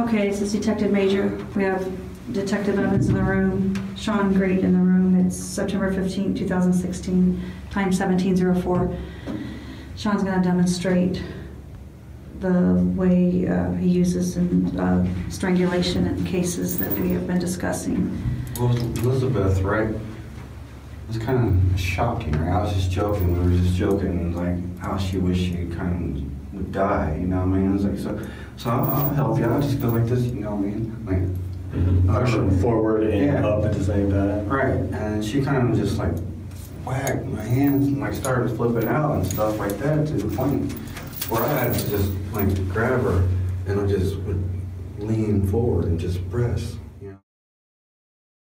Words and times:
Okay, 0.00 0.30
this 0.30 0.40
is 0.40 0.52
Detective 0.52 0.90
Major. 0.90 1.28
We 1.54 1.62
have 1.62 1.86
Detective 2.32 2.78
Evans 2.78 3.10
in 3.10 3.14
the 3.14 3.22
room, 3.22 3.94
Sean 3.96 4.32
Great 4.32 4.60
in 4.60 4.72
the 4.72 4.78
room. 4.78 5.26
It's 5.26 5.36
September 5.36 5.92
15, 5.92 6.34
2016, 6.34 7.52
time 7.70 7.90
1704. 7.90 8.96
Sean's 9.96 10.22
going 10.22 10.40
to 10.40 10.42
demonstrate 10.42 11.22
the 12.38 12.82
way 12.96 13.46
uh, 13.46 13.72
he 13.72 13.88
uses 13.88 14.38
in 14.38 14.80
uh, 14.80 15.06
strangulation 15.28 16.06
in 16.06 16.24
cases 16.24 16.78
that 16.78 16.90
we 16.92 17.10
have 17.10 17.26
been 17.26 17.38
discussing. 17.38 18.18
Well, 18.58 18.74
Elizabeth, 18.74 19.60
right? 19.60 19.94
It's 21.10 21.18
kind 21.18 21.72
of 21.74 21.78
shocking, 21.78 22.32
right? 22.32 22.56
I 22.56 22.62
was 22.62 22.72
just 22.72 22.90
joking. 22.90 23.34
We 23.34 23.50
were 23.52 23.62
just 23.62 23.76
joking, 23.76 24.34
like 24.34 24.78
how 24.78 24.96
she 24.96 25.18
wished 25.18 25.42
she 25.42 25.66
kind 25.76 26.16
of 26.16 26.54
would 26.54 26.72
die. 26.72 27.18
You 27.20 27.26
know 27.26 27.40
what 27.40 27.42
I 27.42 27.58
mean? 27.58 27.68
I 27.68 27.72
was 27.72 27.84
like, 27.84 27.98
so, 27.98 28.26
so 28.60 28.68
I'll, 28.70 29.08
help 29.14 29.38
you. 29.38 29.44
I'll 29.46 29.62
just 29.62 29.80
go 29.80 29.88
like 29.88 30.06
this. 30.06 30.20
You 30.20 30.40
know 30.40 30.54
what 30.54 30.58
I 30.58 30.68
mean? 30.68 30.84
Like, 31.08 31.24
Pushing 32.24 32.50
forward 32.60 33.04
and 33.04 33.24
Yeah. 33.32 33.46
up 33.46 33.64
at 33.64 33.72
the 33.72 33.84
same 33.84 34.10
time. 34.10 34.48
right. 34.48 34.74
And 34.92 35.24
she 35.24 35.40
kind 35.40 35.70
of 35.70 35.78
just 35.78 35.96
like 35.98 36.12
whacked 36.84 37.24
my 37.26 37.42
hands 37.42 37.86
and 37.86 38.00
like 38.00 38.12
started 38.12 38.54
flipping 38.56 38.88
out 38.88 39.14
and 39.14 39.26
stuff 39.26 39.58
like 39.58 39.78
that 39.78 40.06
to 40.08 40.14
the 40.14 40.36
point 40.36 40.72
where 41.30 41.42
I 41.42 41.48
had 41.64 41.74
to 41.74 41.90
just 41.90 42.10
like 42.32 42.50
grab 42.68 43.00
her 43.02 43.26
and 43.66 43.80
I 43.80 43.86
just 43.86 44.16
would 44.24 44.42
lean 44.98 45.46
forward 45.46 45.84
and 45.86 45.98
just 45.98 46.18
press. 46.30 46.76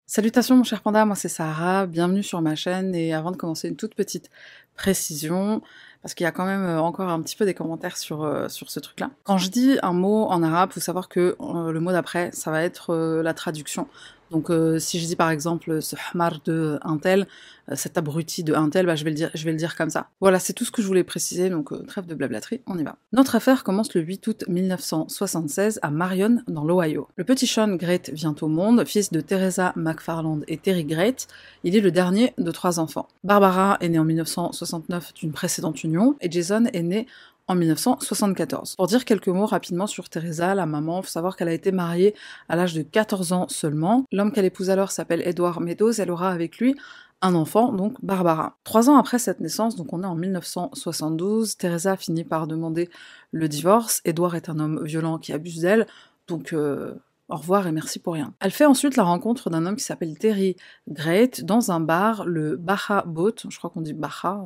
Salutations 0.07 0.57
mon 0.59 0.65
cher 0.65 0.81
panda, 0.83 1.05
moi 1.07 1.17
c'est 1.17 1.31
Sarah, 1.31 1.87
bienvenue 1.87 2.23
sur 2.23 2.41
ma 2.43 2.55
chaîne 2.55 2.95
et 2.95 3.15
avant 3.15 3.33
de 3.33 3.37
commencer 3.37 3.69
une 3.69 3.75
toute 3.77 3.95
petite 3.95 4.31
précision, 4.77 5.63
parce 6.05 6.13
qu'il 6.13 6.25
y 6.25 6.27
a 6.27 6.33
quand 6.33 6.45
même 6.45 6.65
euh, 6.65 6.81
encore 6.83 7.09
un 7.09 7.23
petit 7.23 7.35
peu 7.35 7.47
des 7.47 7.55
commentaires 7.55 7.97
sur, 7.97 8.25
euh, 8.25 8.47
sur 8.49 8.71
ce 8.71 8.79
truc-là. 8.79 9.09
Quand 9.23 9.39
je 9.39 9.49
dis 9.49 9.79
un 9.83 9.95
mot 9.95 10.27
en 10.27 10.43
arabe, 10.43 10.71
faut 10.71 10.79
savoir 10.79 11.09
que 11.09 11.35
euh, 11.41 11.73
le 11.73 11.81
mot 11.81 11.93
d'après, 11.93 12.29
ça 12.35 12.51
va 12.51 12.63
être 12.63 12.95
la 12.95 13.33
traduction. 13.33 13.89
Donc 14.31 14.51
si 14.81 14.99
je 14.99 15.07
dis 15.07 15.15
par 15.15 15.31
exemple 15.31 15.81
ce 15.81 15.95
hamar 16.13 16.41
de 16.45 16.81
un 16.83 16.97
tel, 16.97 17.29
cet 17.75 17.99
abruti 17.99 18.43
de 18.43 18.53
un 18.53 18.69
tel, 18.69 18.85
bah, 18.85 18.97
je, 18.97 19.05
vais 19.05 19.11
le 19.11 19.17
dire, 19.17 19.31
je 19.33 19.45
vais 19.45 19.53
le 19.53 19.57
dire 19.57 19.77
comme 19.77 19.91
ça. 19.91 20.09
Voilà, 20.21 20.41
c'est 20.41 20.55
tout 20.55 20.65
ce 20.65 20.73
que 20.73 20.83
je 20.83 20.87
voulais 20.89 21.05
préciser, 21.05 21.51
donc 21.51 21.73
trêve 21.87 22.07
de 22.07 22.15
blablaterie, 22.15 22.61
on 22.67 22.77
y 22.77 22.83
va. 22.83 22.97
Notre 23.13 23.37
affaire 23.37 23.63
commence 23.63 23.95
le 23.95 24.01
8 24.01 24.27
août 24.27 24.45
1976 24.49 25.79
à 25.83 25.91
Marion, 25.91 26.43
dans 26.49 26.65
l'Ohio. 26.65 27.07
Le 27.17 27.23
petit 27.23 27.47
Sean 27.47 27.77
Great 27.77 28.11
vient 28.11 28.35
au 28.41 28.49
monde, 28.49 28.85
fils 28.87 29.13
de 29.13 29.21
Teresa 29.21 29.73
McFarland 29.77 30.41
et 30.49 30.57
Terry 30.57 30.85
Great. 30.85 31.29
Il 31.63 31.77
est 31.77 31.81
le 31.81 31.93
dernier 31.93 32.35
de 32.37 32.51
trois 32.51 32.81
enfants. 32.81 33.07
Barbara 33.23 33.77
est 33.81 33.89
née 33.89 33.99
en 34.01 34.05
1969 34.05 35.15
d'une 35.15 35.33
précédente 35.33 35.85
union, 35.85 35.94
et 36.21 36.31
Jason 36.31 36.65
est 36.73 36.83
né 36.83 37.07
en 37.47 37.55
1974. 37.55 38.77
Pour 38.77 38.87
dire 38.87 39.05
quelques 39.05 39.29
mots 39.29 39.47
rapidement 39.47 39.87
sur 39.87 40.09
Teresa, 40.09 40.55
la 40.55 40.67
maman, 40.67 41.03
faut 41.03 41.09
savoir 41.09 41.37
qu'elle 41.37 41.49
a 41.49 41.53
été 41.53 41.73
mariée 41.73 42.15
à 42.49 42.57
l'âge 42.57 42.75
de 42.75 42.83
14 42.83 43.33
ans 43.33 43.47
seulement. 43.49 44.05
L'homme 44.13 44.33
qu'elle 44.33 44.47
épouse 44.47 44.71
alors 44.71 44.91
s'appelle 44.91 45.23
Edward 45.27 45.61
Meadows, 45.61 45.93
elle 45.93 46.11
aura 46.11 46.31
avec 46.31 46.59
lui 46.59 46.75
un 47.23 47.35
enfant, 47.35 47.73
donc 47.73 47.97
Barbara. 48.03 48.59
Trois 48.65 48.91
ans 48.91 48.99
après 48.99 49.19
cette 49.19 49.41
naissance, 49.41 49.77
donc 49.77 49.93
on 49.93 50.03
est 50.03 50.07
en 50.07 50.15
1972, 50.15 51.57
Teresa 51.57 51.97
finit 51.97 52.25
par 52.25 52.47
demander 52.47 52.91
le 53.33 53.49
divorce. 53.49 54.03
Edward 54.05 54.35
est 54.35 54.51
un 54.51 54.59
homme 54.59 54.85
violent 54.85 55.19
qui 55.19 55.33
abuse 55.33 55.61
d'elle, 55.61 55.87
donc 56.29 56.53
euh, 56.53 56.95
au 57.29 57.37
revoir 57.37 57.67
et 57.67 57.73
merci 57.73 57.99
pour 57.99 58.13
rien. 58.15 58.35
Elle 58.41 58.51
fait 58.51 58.67
ensuite 58.67 58.97
la 58.97 59.05
rencontre 59.05 59.49
d'un 59.49 59.65
homme 59.65 59.77
qui 59.77 59.85
s'appelle 59.85 60.19
Terry 60.19 60.57
Great 60.89 61.45
dans 61.45 61.71
un 61.71 61.81
bar, 61.81 62.27
le 62.27 62.57
Baja 62.57 63.05
Boat, 63.07 63.35
je 63.49 63.57
crois 63.57 63.71
qu'on 63.71 63.81
dit 63.81 63.95
Baja, 63.95 64.45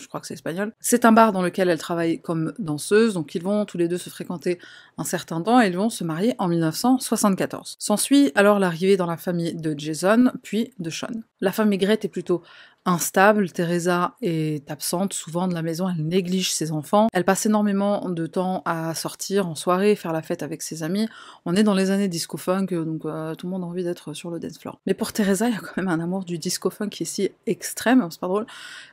je 0.00 0.08
crois 0.08 0.20
que 0.20 0.26
c'est 0.26 0.34
espagnol. 0.34 0.72
C'est 0.80 1.04
un 1.04 1.12
bar 1.12 1.32
dans 1.32 1.42
lequel 1.42 1.68
elle 1.68 1.78
travaille 1.78 2.20
comme 2.20 2.52
danseuse, 2.58 3.14
donc 3.14 3.34
ils 3.34 3.42
vont 3.42 3.64
tous 3.64 3.78
les 3.78 3.88
deux 3.88 3.98
se 3.98 4.10
fréquenter 4.10 4.58
un 4.98 5.04
certain 5.04 5.40
temps 5.42 5.60
et 5.60 5.68
ils 5.68 5.76
vont 5.76 5.90
se 5.90 6.04
marier 6.04 6.34
en 6.38 6.48
1974. 6.48 7.76
S'ensuit 7.78 8.32
alors 8.34 8.58
l'arrivée 8.58 8.96
dans 8.96 9.06
la 9.06 9.16
famille 9.16 9.54
de 9.54 9.74
Jason, 9.78 10.32
puis 10.42 10.72
de 10.78 10.90
Sean. 10.90 11.22
La 11.40 11.52
famille 11.52 11.78
Grete 11.78 12.04
est 12.04 12.08
plutôt 12.08 12.42
instable, 12.86 13.50
Teresa 13.50 14.14
est 14.22 14.70
absente 14.70 15.12
souvent 15.12 15.46
de 15.48 15.54
la 15.54 15.62
maison, 15.62 15.88
elle 15.88 16.04
néglige 16.04 16.52
ses 16.52 16.72
enfants, 16.72 17.08
elle 17.12 17.24
passe 17.24 17.46
énormément 17.46 18.08
de 18.08 18.26
temps 18.26 18.62
à 18.64 18.94
sortir 18.94 19.46
en 19.46 19.54
soirée, 19.54 19.94
faire 19.96 20.12
la 20.12 20.22
fête 20.22 20.42
avec 20.42 20.62
ses 20.62 20.82
amis. 20.82 21.06
On 21.44 21.54
est 21.54 21.62
dans 21.62 21.74
les 21.74 21.90
années 21.90 22.08
disco 22.08 22.36
funk, 22.36 22.66
donc 22.70 23.04
euh, 23.04 23.34
tout 23.34 23.46
le 23.46 23.50
monde 23.50 23.64
a 23.64 23.66
envie 23.66 23.84
d'être 23.84 24.14
sur 24.14 24.30
le 24.30 24.40
dance 24.40 24.58
floor. 24.58 24.80
Mais 24.86 24.94
pour 24.94 25.12
Teresa, 25.12 25.48
il 25.48 25.54
y 25.54 25.56
a 25.56 25.60
quand 25.60 25.76
même 25.76 25.88
un 25.88 26.00
amour 26.00 26.24
du 26.24 26.38
disco 26.38 26.70
funk 26.70 26.88
qui 26.88 27.02
est 27.02 27.06
si 27.06 27.30
extrême, 27.46 28.06
c'est 28.10 28.20
pas 28.20 28.28
drôle, 28.28 28.46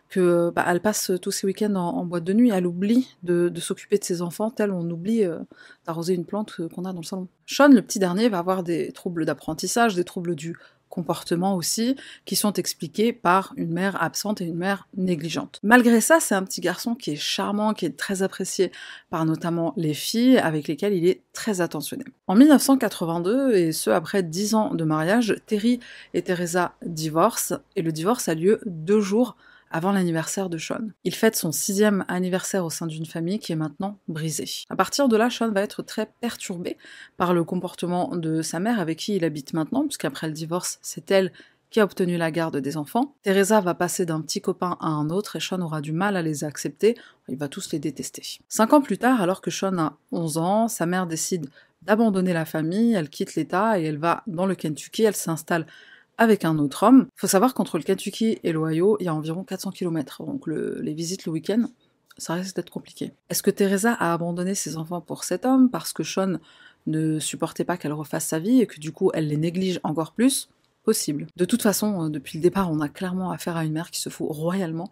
que 0.09 0.51
bah, 0.55 0.65
elle 0.67 0.81
passe 0.81 1.11
tous 1.21 1.31
ses 1.31 1.47
week-ends 1.47 1.75
en, 1.75 2.05
boîte 2.05 2.23
de 2.23 2.33
nuit, 2.33 2.51
elle 2.53 2.67
oublie 2.67 3.15
de, 3.23 3.49
de 3.49 3.59
s'occuper 3.59 3.97
de 3.97 4.03
ses 4.03 4.21
enfants, 4.21 4.49
tel 4.51 4.71
on 4.71 4.89
oublie 4.89 5.23
euh, 5.23 5.39
d'arroser 5.85 6.13
une 6.13 6.25
plante 6.25 6.53
euh, 6.59 6.69
qu'on 6.69 6.85
a 6.85 6.93
dans 6.93 7.01
le 7.01 7.05
salon. 7.05 7.27
Sean, 7.45 7.69
le 7.69 7.81
petit 7.81 7.99
dernier, 7.99 8.29
va 8.29 8.39
avoir 8.39 8.63
des 8.63 8.91
troubles 8.91 9.25
d'apprentissage, 9.25 9.95
des 9.95 10.03
troubles 10.03 10.35
du 10.35 10.55
comportement 10.89 11.55
aussi, 11.55 11.95
qui 12.25 12.35
sont 12.35 12.53
expliqués 12.53 13.13
par 13.13 13.53
une 13.57 13.71
mère 13.71 14.01
absente 14.01 14.41
et 14.41 14.45
une 14.45 14.57
mère 14.57 14.87
négligente. 14.95 15.59
Malgré 15.63 16.01
ça, 16.01 16.19
c'est 16.19 16.35
un 16.35 16.43
petit 16.43 16.61
garçon 16.61 16.95
qui 16.95 17.11
est 17.11 17.15
charmant, 17.15 17.73
qui 17.73 17.85
est 17.85 17.97
très 17.97 18.23
apprécié 18.23 18.71
par 19.09 19.25
notamment 19.25 19.73
les 19.77 19.93
filles, 19.93 20.37
avec 20.37 20.67
lesquelles 20.67 20.93
il 20.93 21.07
est 21.07 21.21
très 21.33 21.61
attentionné. 21.61 22.03
En 22.27 22.35
1982, 22.35 23.55
et 23.55 23.71
ce 23.71 23.89
après 23.89 24.23
10 24.23 24.55
ans 24.55 24.73
de 24.73 24.83
mariage, 24.83 25.35
Terry 25.45 25.79
et 26.13 26.21
Teresa 26.21 26.73
divorcent, 26.85 27.59
et 27.75 27.81
le 27.81 27.91
divorce 27.91 28.27
a 28.27 28.35
lieu 28.35 28.59
deux 28.65 29.01
jours 29.01 29.35
avant 29.71 29.91
l'anniversaire 29.91 30.49
de 30.49 30.57
Sean. 30.57 30.89
Il 31.03 31.13
fête 31.13 31.35
son 31.35 31.51
sixième 31.51 32.05
anniversaire 32.07 32.65
au 32.65 32.69
sein 32.69 32.87
d'une 32.87 33.05
famille 33.05 33.39
qui 33.39 33.51
est 33.51 33.57
maintenant 33.57 33.99
brisée. 34.07 34.49
À 34.69 34.75
partir 34.75 35.07
de 35.07 35.17
là, 35.17 35.29
Sean 35.29 35.51
va 35.51 35.61
être 35.61 35.81
très 35.81 36.09
perturbé 36.21 36.77
par 37.17 37.33
le 37.33 37.43
comportement 37.43 38.15
de 38.15 38.41
sa 38.41 38.59
mère 38.59 38.79
avec 38.79 38.99
qui 38.99 39.15
il 39.15 39.23
habite 39.23 39.53
maintenant, 39.53 39.83
puisqu'après 39.83 40.27
le 40.27 40.33
divorce, 40.33 40.79
c'est 40.81 41.11
elle 41.11 41.31
qui 41.69 41.79
a 41.79 41.83
obtenu 41.83 42.17
la 42.17 42.31
garde 42.31 42.57
des 42.57 42.77
enfants. 42.77 43.15
Teresa 43.23 43.59
va 43.59 43.73
passer 43.73 44.05
d'un 44.05 44.21
petit 44.21 44.41
copain 44.41 44.77
à 44.79 44.87
un 44.87 45.09
autre 45.09 45.35
et 45.35 45.39
Sean 45.39 45.61
aura 45.61 45.81
du 45.81 45.91
mal 45.91 46.15
à 46.15 46.21
les 46.21 46.43
accepter, 46.43 46.95
il 47.27 47.37
va 47.37 47.49
tous 47.49 47.71
les 47.71 47.79
détester. 47.79 48.39
Cinq 48.47 48.73
ans 48.73 48.81
plus 48.81 48.97
tard, 48.97 49.21
alors 49.21 49.41
que 49.41 49.51
Sean 49.51 49.77
a 49.77 49.97
11 50.11 50.37
ans, 50.37 50.67
sa 50.67 50.85
mère 50.85 51.07
décide 51.07 51.49
d'abandonner 51.81 52.33
la 52.33 52.45
famille, 52.45 52.93
elle 52.93 53.09
quitte 53.09 53.35
l'État 53.35 53.79
et 53.79 53.83
elle 53.83 53.97
va 53.97 54.23
dans 54.27 54.45
le 54.45 54.55
Kentucky, 54.55 55.03
elle 55.03 55.15
s'installe 55.15 55.67
avec 56.17 56.45
un 56.45 56.57
autre 56.59 56.83
homme. 56.83 57.07
Faut 57.15 57.27
savoir 57.27 57.53
qu'entre 57.53 57.77
le 57.77 57.83
Kentucky 57.83 58.39
et 58.43 58.51
l'Ohio, 58.51 58.97
il 58.99 59.05
y 59.05 59.09
a 59.09 59.13
environ 59.15 59.43
400 59.43 59.71
km, 59.71 60.23
donc 60.25 60.47
le- 60.47 60.79
les 60.81 60.93
visites 60.93 61.25
le 61.25 61.31
week-end, 61.31 61.65
ça 62.17 62.33
risque 62.33 62.55
d'être 62.55 62.69
compliqué. 62.71 63.11
Est-ce 63.29 63.43
que 63.43 63.51
Teresa 63.51 63.93
a 63.93 64.13
abandonné 64.13 64.55
ses 64.55 64.77
enfants 64.77 65.01
pour 65.01 65.23
cet 65.23 65.45
homme 65.45 65.69
parce 65.69 65.93
que 65.93 66.03
Sean 66.03 66.37
ne 66.87 67.19
supportait 67.19 67.65
pas 67.65 67.77
qu'elle 67.77 67.93
refasse 67.93 68.25
sa 68.25 68.39
vie 68.39 68.61
et 68.61 68.65
que 68.67 68.79
du 68.79 68.91
coup 68.91 69.11
elle 69.13 69.27
les 69.27 69.37
néglige 69.37 69.79
encore 69.83 70.13
plus? 70.13 70.49
Possible. 70.83 71.27
De 71.35 71.43
toute 71.43 71.61
façon, 71.61 72.05
euh, 72.05 72.09
depuis 72.09 72.37
le 72.39 72.41
départ, 72.41 72.71
on 72.71 72.79
a 72.79 72.87
clairement 72.87 73.29
affaire 73.31 73.57
à 73.57 73.65
une 73.65 73.73
mère 73.73 73.91
qui 73.91 73.99
se 73.99 74.07
fout 74.09 74.27
royalement 74.29 74.89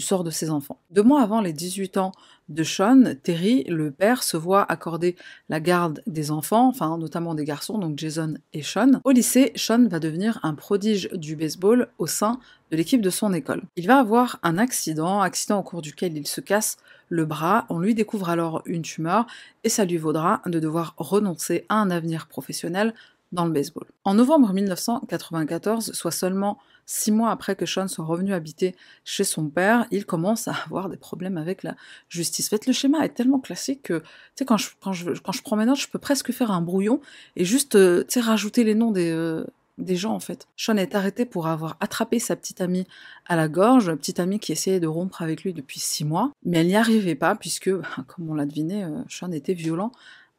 sort 0.00 0.24
de 0.24 0.30
ses 0.30 0.50
enfants. 0.50 0.78
Deux 0.90 1.02
mois 1.02 1.22
avant 1.22 1.40
les 1.40 1.52
18 1.52 1.96
ans 1.96 2.12
de 2.48 2.62
Sean, 2.62 3.14
Terry, 3.22 3.64
le 3.64 3.90
père, 3.90 4.22
se 4.22 4.36
voit 4.36 4.70
accorder 4.70 5.16
la 5.48 5.60
garde 5.60 6.02
des 6.06 6.30
enfants, 6.30 6.68
enfin 6.68 6.98
notamment 6.98 7.34
des 7.34 7.44
garçons, 7.44 7.78
donc 7.78 7.98
Jason 7.98 8.34
et 8.52 8.62
Sean. 8.62 9.00
Au 9.04 9.10
lycée, 9.10 9.52
Sean 9.56 9.86
va 9.88 9.98
devenir 9.98 10.40
un 10.42 10.54
prodige 10.54 11.08
du 11.12 11.36
baseball 11.36 11.88
au 11.98 12.06
sein 12.06 12.38
de 12.70 12.76
l'équipe 12.76 13.00
de 13.00 13.10
son 13.10 13.32
école. 13.32 13.62
Il 13.76 13.86
va 13.86 13.98
avoir 13.98 14.38
un 14.42 14.58
accident, 14.58 15.20
accident 15.20 15.60
au 15.60 15.62
cours 15.62 15.82
duquel 15.82 16.16
il 16.16 16.26
se 16.26 16.40
casse 16.40 16.76
le 17.08 17.24
bras, 17.24 17.66
on 17.68 17.78
lui 17.78 17.94
découvre 17.94 18.28
alors 18.28 18.62
une 18.66 18.82
tumeur 18.82 19.26
et 19.62 19.68
ça 19.68 19.84
lui 19.84 19.98
vaudra 19.98 20.42
de 20.46 20.58
devoir 20.58 20.94
renoncer 20.96 21.64
à 21.68 21.76
un 21.76 21.90
avenir 21.90 22.26
professionnel 22.26 22.94
dans 23.34 23.44
le 23.44 23.52
baseball. 23.52 23.84
En 24.04 24.14
novembre 24.14 24.52
1994, 24.52 25.92
soit 25.92 26.10
seulement 26.10 26.58
six 26.86 27.10
mois 27.10 27.30
après 27.30 27.56
que 27.56 27.66
Sean 27.66 27.88
soit 27.88 28.04
revenu 28.04 28.32
habiter 28.32 28.74
chez 29.04 29.24
son 29.24 29.48
père, 29.48 29.86
il 29.90 30.06
commence 30.06 30.48
à 30.48 30.54
avoir 30.66 30.88
des 30.88 30.96
problèmes 30.96 31.36
avec 31.36 31.62
la 31.62 31.74
justice. 32.08 32.46
En 32.46 32.50
fait, 32.50 32.66
le 32.66 32.72
schéma 32.72 33.04
est 33.04 33.14
tellement 33.14 33.40
classique 33.40 33.82
que, 33.82 33.98
tu 33.98 34.04
sais, 34.36 34.44
quand 34.44 34.56
je, 34.56 34.70
quand, 34.80 34.92
je, 34.92 35.10
quand 35.10 35.32
je 35.32 35.42
prends 35.42 35.56
mes 35.56 35.66
notes, 35.66 35.78
je 35.78 35.88
peux 35.88 35.98
presque 35.98 36.32
faire 36.32 36.50
un 36.50 36.60
brouillon 36.60 37.00
et 37.36 37.44
juste, 37.44 37.74
euh, 37.74 38.04
tu 38.04 38.14
sais, 38.14 38.20
rajouter 38.20 38.64
les 38.64 38.74
noms 38.74 38.92
des, 38.92 39.10
euh, 39.10 39.44
des 39.78 39.96
gens, 39.96 40.14
en 40.14 40.20
fait. 40.20 40.46
Sean 40.56 40.76
est 40.76 40.94
arrêté 40.94 41.24
pour 41.24 41.48
avoir 41.48 41.76
attrapé 41.80 42.18
sa 42.20 42.36
petite 42.36 42.60
amie 42.60 42.86
à 43.26 43.34
la 43.34 43.48
gorge, 43.48 43.92
petite 43.94 44.20
amie 44.20 44.38
qui 44.38 44.52
essayait 44.52 44.80
de 44.80 44.86
rompre 44.86 45.22
avec 45.22 45.42
lui 45.42 45.52
depuis 45.52 45.80
six 45.80 46.04
mois, 46.04 46.30
mais 46.44 46.58
elle 46.58 46.68
n'y 46.68 46.76
arrivait 46.76 47.16
pas 47.16 47.34
puisque, 47.34 47.70
comme 48.06 48.30
on 48.30 48.34
l'a 48.34 48.46
deviné, 48.46 48.84
euh, 48.84 49.02
Sean 49.08 49.32
était 49.32 49.54
violent 49.54 49.90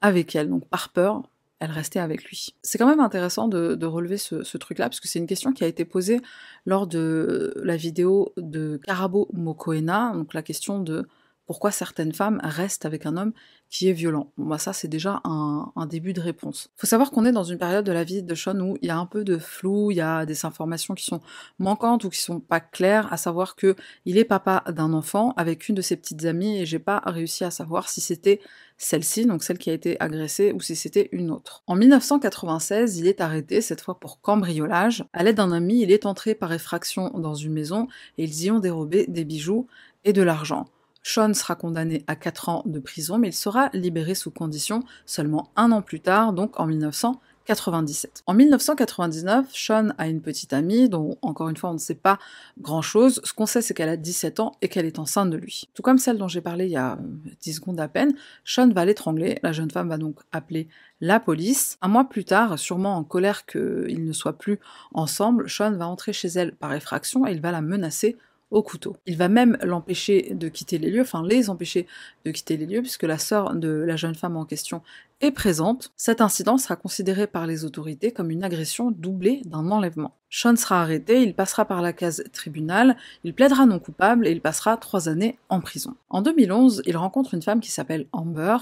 avec 0.02 0.36
elle. 0.36 0.50
Donc, 0.50 0.66
par 0.68 0.90
peur, 0.90 1.24
elle 1.60 1.72
restait 1.72 2.00
avec 2.00 2.24
lui. 2.26 2.56
C'est 2.64 2.78
quand 2.78 2.88
même 2.88 3.00
intéressant 3.00 3.48
de, 3.48 3.86
relever 3.86 4.18
ce, 4.18 4.44
ce 4.44 4.58
truc-là, 4.58 4.90
parce 4.90 5.00
que 5.00 5.08
c'est 5.08 5.20
une 5.20 5.28
question 5.28 5.54
qui 5.54 5.64
a 5.64 5.68
été 5.68 5.86
posée 5.86 6.22
lors 6.66 6.88
de 6.88 7.54
la 7.64 7.78
vidéo 7.78 8.34
de 8.38 8.80
Karabo 8.84 9.30
Mokoena, 9.34 10.12
donc 10.14 10.34
la 10.34 10.44
question 10.44 10.80
de 10.80 11.08
Pourquoi 11.46 11.72
certaines 11.72 12.14
femmes 12.14 12.40
restent 12.44 12.86
avec 12.86 13.06
un 13.06 13.18
homme 13.18 13.34
qui 13.70 13.88
est 13.88 13.94
violent 13.94 14.32
Bon, 14.38 14.46
bah 14.46 14.58
ça, 14.58 14.74
c'est 14.74 14.88
déjà 14.88 15.22
un, 15.24 15.72
début 15.88 16.14
de 16.14 16.22
réponse. 16.22 16.70
Faut 16.76 16.88
savoir 16.88 17.12
qu'on 17.12 17.26
est 17.26 17.32
dans 17.32 17.44
une 17.44 17.60
période 17.60 17.86
de 17.86 17.92
la 17.92 18.04
vie 18.04 18.24
de 18.24 18.36
Sean 18.36 18.60
où 18.60 18.78
il 18.82 18.88
y 18.88 18.92
a 18.92 18.98
un 18.98 19.06
peu 19.06 19.24
de 19.24 19.38
flou, 19.38 19.92
il 19.92 19.98
y 19.98 20.02
a 20.02 20.26
des 20.26 20.46
informations 20.46 20.96
qui 20.96 21.06
sont 21.06 21.22
manquantes 21.60 22.04
ou 22.04 22.10
qui 22.10 22.20
sont 22.20 22.40
pas 22.40 22.60
claires, 22.60 23.12
à 23.14 23.18
savoir 23.18 23.56
que 23.56 23.76
il 24.06 24.18
est 24.18 24.26
papa 24.26 24.64
d'un 24.72 24.94
enfant 24.94 25.34
avec 25.38 25.70
une 25.70 25.76
de 25.76 25.82
ses 25.82 25.96
petites 25.96 26.26
amies 26.26 26.58
et 26.58 26.66
j'ai 26.66 26.80
pas 26.80 27.02
réussi 27.06 27.44
à 27.44 27.52
savoir 27.52 27.90
si 27.90 28.02
c'était 28.02 28.40
celle-ci, 28.78 29.26
donc 29.26 29.44
celle 29.44 29.58
qui 29.58 29.70
a 29.70 29.74
été 29.74 30.00
agressée, 30.02 30.52
ou 30.52 30.60
si 30.60 30.76
c'était 30.76 31.10
une 31.12 31.32
autre. 31.32 31.64
En 31.68 31.76
1996, 31.76 32.98
il 32.98 33.08
est 33.08 33.22
arrêté, 33.22 33.62
cette 33.62 33.82
fois 33.82 34.00
pour 34.00 34.20
cambriolage. 34.20 35.06
À 35.14 35.24
l'aide 35.24 35.38
d'un 35.38 35.52
ami, 35.52 35.82
il 35.82 35.92
est 35.92 36.06
entré 36.06 36.36
par 36.36 36.52
effraction 36.52 37.10
dans 37.12 37.36
une 37.36 37.54
maison 37.54 37.88
et 38.18 38.26
ils 38.26 38.44
y 38.44 38.52
ont 38.52 38.60
dérobé 38.60 39.06
des 39.08 39.24
bijoux 39.24 39.68
et 40.04 40.14
de 40.14 40.22
l'argent. 40.22 40.66
Sean 41.08 41.36
sera 41.36 41.56
condamné 41.56 42.04
à 42.08 42.16
4 42.16 42.50
ans 42.50 42.64
de 42.66 42.80
prison, 42.80 43.20
mais 43.20 43.30
il 43.30 43.34
sera 43.34 43.70
libéré 43.74 44.16
sous 44.16 44.32
condition 44.32 44.84
seulement 45.06 45.52
un 45.56 45.72
an 45.72 45.84
plus 45.84 46.00
tard, 46.00 46.34
donc 46.34 46.60
en 46.60 46.66
1997. 46.66 47.22
97. 47.46 48.24
En 48.26 48.34
1999, 48.34 49.48
Sean 49.54 49.90
a 49.98 50.08
une 50.08 50.22
petite 50.22 50.52
amie 50.52 50.90
dont, 50.90 51.18
encore 51.22 51.50
une 51.50 51.58
fois, 51.58 51.70
on 51.70 51.74
ne 51.74 51.80
sait 51.80 51.96
pas 51.96 52.18
grand-chose. 52.60 53.22
Ce 53.24 53.34
qu'on 53.34 53.46
sait, 53.46 53.62
c'est 53.62 53.74
qu'elle 53.74 53.90
a 53.90 53.98
17 53.98 54.40
ans 54.40 54.54
et 54.62 54.68
qu'elle 54.68 54.86
est 54.86 55.00
enceinte 55.00 55.30
de 55.30 55.38
lui. 55.38 55.70
Tout 55.74 55.84
comme 55.84 56.00
celle 56.00 56.18
dont 56.18 56.28
j'ai 56.28 56.42
parlé 56.42 56.66
il 56.66 56.72
y 56.72 56.78
a 56.78 56.98
10 57.42 57.54
secondes 57.54 57.80
à 57.80 57.88
peine, 57.88 58.16
Sean 58.44 58.70
va 58.70 58.86
l'étrangler. 58.86 59.38
La 59.44 59.52
jeune 59.52 59.70
femme 59.70 59.90
va 59.90 59.98
donc 59.98 60.20
appeler 60.32 60.68
la 61.02 61.20
police. 61.20 61.78
Un 61.82 61.88
mois 61.88 62.10
plus 62.10 62.26
tard, 62.26 62.58
sûrement 62.58 62.96
en 62.98 63.04
colère 63.04 63.46
qu'ils 63.46 64.04
ne 64.04 64.14
soient 64.14 64.38
plus 64.38 64.60
ensemble, 64.94 65.50
Sean 65.50 65.72
va 65.74 65.88
entrer 65.88 66.14
chez 66.14 66.30
elle 66.30 66.56
par 66.56 66.74
effraction 66.74 67.28
et 67.28 67.32
il 67.32 67.42
va 67.42 67.52
la 67.52 67.62
menacer 67.62 68.18
au 68.56 68.64
couteau. 68.64 68.96
Il 69.06 69.18
va 69.18 69.28
même 69.28 69.58
l'empêcher 69.62 70.34
de 70.34 70.48
quitter 70.48 70.78
les 70.78 70.90
lieux, 70.90 71.02
enfin 71.02 71.22
les 71.28 71.50
empêcher 71.50 71.88
de 72.24 72.32
quitter 72.32 72.56
les 72.56 72.66
lieux, 72.66 72.82
puisque 72.82 73.04
la 73.04 73.18
sœur 73.18 73.54
de 73.54 73.68
la 73.68 73.98
jeune 73.98 74.16
femme 74.16 74.38
en 74.38 74.46
question 74.46 74.82
est 75.20 75.32
présente. 75.32 75.92
Cet 75.98 76.22
incident 76.22 76.58
sera 76.58 76.78
considéré 76.78 77.28
par 77.28 77.48
les 77.48 77.66
autorités 77.66 78.14
comme 78.14 78.32
une 78.32 78.46
agression 78.46 78.92
doublée 78.92 79.42
d'un 79.44 79.72
enlèvement. 79.72 80.16
Sean 80.30 80.56
sera 80.56 80.82
arrêté, 80.82 81.22
il 81.22 81.36
passera 81.36 81.66
par 81.66 81.82
la 81.82 81.92
case 81.92 82.24
tribunal, 82.32 82.96
il 83.26 83.34
plaidera 83.34 83.66
non 83.66 83.80
coupable 83.80 84.26
et 84.26 84.32
il 84.32 84.40
passera 84.40 84.78
trois 84.78 85.10
années 85.10 85.38
en 85.50 85.60
prison. 85.60 85.96
En 86.10 86.22
2011, 86.22 86.84
il 86.86 86.96
rencontre 86.96 87.34
une 87.34 87.42
femme 87.42 87.60
qui 87.60 87.72
s'appelle 87.72 88.08
Amber, 88.14 88.58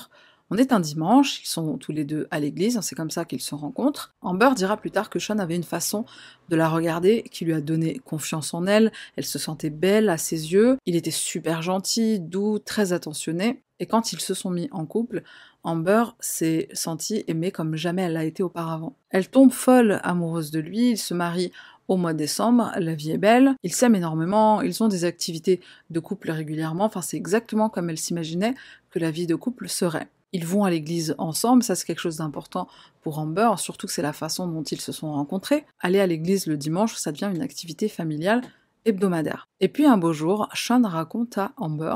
on 0.54 0.58
est 0.58 0.72
un 0.72 0.80
dimanche, 0.80 1.42
ils 1.42 1.48
sont 1.48 1.78
tous 1.78 1.92
les 1.92 2.06
deux 2.06 2.28
à 2.30 2.40
l'église, 2.40 2.80
c'est 2.82 2.94
comme 2.94 3.10
ça 3.10 3.26
qu'ils 3.26 3.42
se 3.42 3.56
rencontrent. 3.56 4.14
Amber 4.22 4.52
dira 4.56 4.78
plus 4.78 4.92
tard 4.92 5.10
que 5.10 5.18
Sean 5.18 5.40
avait 5.40 5.56
une 5.56 5.64
façon 5.64 6.06
de 6.50 6.56
la 6.56 6.70
regarder 6.70 7.24
qui 7.24 7.44
lui 7.44 7.54
a 7.54 7.62
donné 7.62 7.98
confiance 8.06 8.54
en 8.54 8.68
elle, 8.68 8.92
elle 9.16 9.26
se 9.26 9.40
sentait 9.40 9.72
belle 9.72 10.10
à 10.10 10.18
ses 10.18 10.54
yeux, 10.54 10.78
il 10.86 10.96
était 10.96 11.10
super 11.10 11.64
gentil, 11.64 12.20
doux, 12.20 12.60
très 12.60 12.94
attentionné, 12.94 13.64
et 13.80 13.88
quand 13.88 14.14
ils 14.14 14.20
se 14.20 14.36
sont 14.36 14.52
mis 14.52 14.70
en 14.72 14.86
couple, 14.86 15.24
Amber 15.64 16.04
s'est 16.20 16.70
sentie 16.74 17.24
aimée 17.28 17.50
comme 17.50 17.76
jamais 17.76 18.04
elle 18.04 18.14
l'a 18.14 18.26
été 18.26 18.44
auparavant. 18.44 18.96
Elle 19.10 19.30
tombe 19.30 19.52
folle 19.52 20.02
amoureuse 20.04 20.52
de 20.52 20.60
lui, 20.60 20.92
ils 20.92 20.98
se 21.00 21.16
marient 21.16 21.52
au 21.88 21.98
mois 21.98 22.14
de 22.14 22.20
décembre, 22.20 22.72
la 22.78 22.94
vie 22.94 23.10
est 23.10 23.18
belle, 23.18 23.56
ils 23.64 23.74
s'aiment 23.74 23.96
énormément, 23.96 24.62
ils 24.62 24.84
ont 24.84 24.88
des 24.88 25.04
activités 25.04 25.62
de 25.90 26.00
couple 26.00 26.30
régulièrement, 26.30 26.86
enfin 26.86 27.02
c'est 27.02 27.18
exactement 27.18 27.70
comme 27.70 27.90
elle 27.90 27.98
s'imaginait 27.98 28.54
que 28.92 29.00
la 29.00 29.10
vie 29.10 29.26
de 29.26 29.34
couple 29.34 29.68
serait. 29.68 30.10
Ils 30.34 30.46
vont 30.46 30.64
à 30.64 30.70
l'église 30.70 31.16
ensemble, 31.20 31.64
ça 31.64 31.76
c'est 31.76 31.86
quelque 31.86 32.00
chose 32.00 32.18
d'important 32.18 32.68
pour 33.02 33.20
Amber, 33.20 33.52
surtout 33.58 33.88
que 33.88 33.94
c'est 33.94 34.02
la 34.02 34.14
façon 34.14 34.48
dont 34.48 34.64
ils 34.64 34.82
se 34.82 34.92
sont 34.92 35.14
rencontrés. 35.14 35.66
Aller 35.80 36.00
à 36.00 36.08
l'église 36.08 36.48
le 36.48 36.58
dimanche, 36.58 36.96
ça 36.96 37.12
devient 37.12 37.32
une 37.34 37.42
activité 37.42 37.88
familiale 37.88 38.42
hebdomadaire. 38.86 39.48
Et 39.62 39.70
puis 39.70 39.86
un 39.86 39.98
beau 39.98 40.12
jour, 40.12 40.50
Sean 40.54 40.82
raconte 40.84 41.38
à 41.38 41.54
Amber 41.58 41.96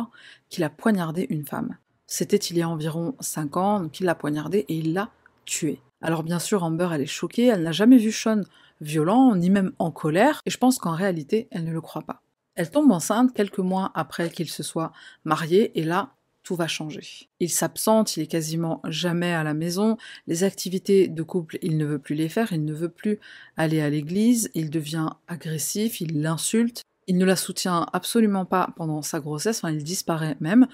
qu'il 0.49 0.63
a 0.63 0.69
poignardé 0.69 1.27
une 1.29 1.45
femme. 1.45 1.77
C'était 2.05 2.37
il 2.37 2.57
y 2.57 2.61
a 2.61 2.69
environ 2.69 3.15
5 3.19 3.57
ans 3.57 3.89
qu'il 3.89 4.05
l'a 4.05 4.15
poignardé 4.15 4.59
et 4.69 4.77
il 4.77 4.93
l'a 4.93 5.09
tué. 5.45 5.81
Alors 6.01 6.23
bien 6.23 6.39
sûr, 6.39 6.63
Amber, 6.63 6.89
elle 6.93 7.01
est 7.01 7.07
choquée, 7.07 7.47
elle 7.47 7.63
n'a 7.63 7.71
jamais 7.71 7.97
vu 7.97 8.11
Sean 8.11 8.43
violent, 8.81 9.35
ni 9.35 9.49
même 9.49 9.71
en 9.79 9.89
colère, 9.91 10.41
et 10.45 10.51
je 10.51 10.57
pense 10.57 10.77
qu'en 10.77 10.91
réalité, 10.91 11.47
elle 11.49 11.65
ne 11.65 11.71
le 11.71 11.81
croit 11.81 12.03
pas. 12.03 12.21
Elle 12.55 12.69
tombe 12.69 12.91
enceinte 12.91 13.33
quelques 13.33 13.59
mois 13.59 13.91
après 13.95 14.29
qu'il 14.29 14.49
se 14.49 14.63
soit 14.63 14.91
marié, 15.25 15.77
et 15.79 15.83
là, 15.83 16.09
tout 16.47 16.55
va 16.55 16.67
changer. 16.67 17.27
Il 17.41 17.49
s'absente, 17.49 18.15
il 18.15 18.23
est 18.23 18.27
quasiment 18.27 18.81
jamais 18.85 19.33
à 19.33 19.43
la 19.43 19.53
maison, 19.53 19.97
les 20.27 20.45
activités 20.45 21.09
de 21.09 21.21
couple, 21.21 21.57
il 21.61 21.77
ne 21.77 21.83
veut 21.83 21.99
plus 21.99 22.15
les 22.15 22.29
faire, 22.29 22.53
il 22.53 22.63
ne 22.63 22.73
veut 22.73 22.87
plus 22.87 23.19
aller 23.57 23.81
à 23.81 23.89
l'église, 23.89 24.49
il 24.53 24.69
devient 24.69 25.09
agressif, 25.27 25.99
il 25.99 26.21
l'insulte, 26.21 26.83
il 27.07 27.17
ne 27.17 27.25
la 27.25 27.35
soutient 27.35 27.85
absolument 27.91 28.45
pas 28.45 28.69
pendant 28.77 29.01
sa 29.01 29.19
grossesse, 29.19 29.57
enfin 29.57 29.73
il 29.73 29.83
disparaît 29.83 30.37
même, 30.39 30.67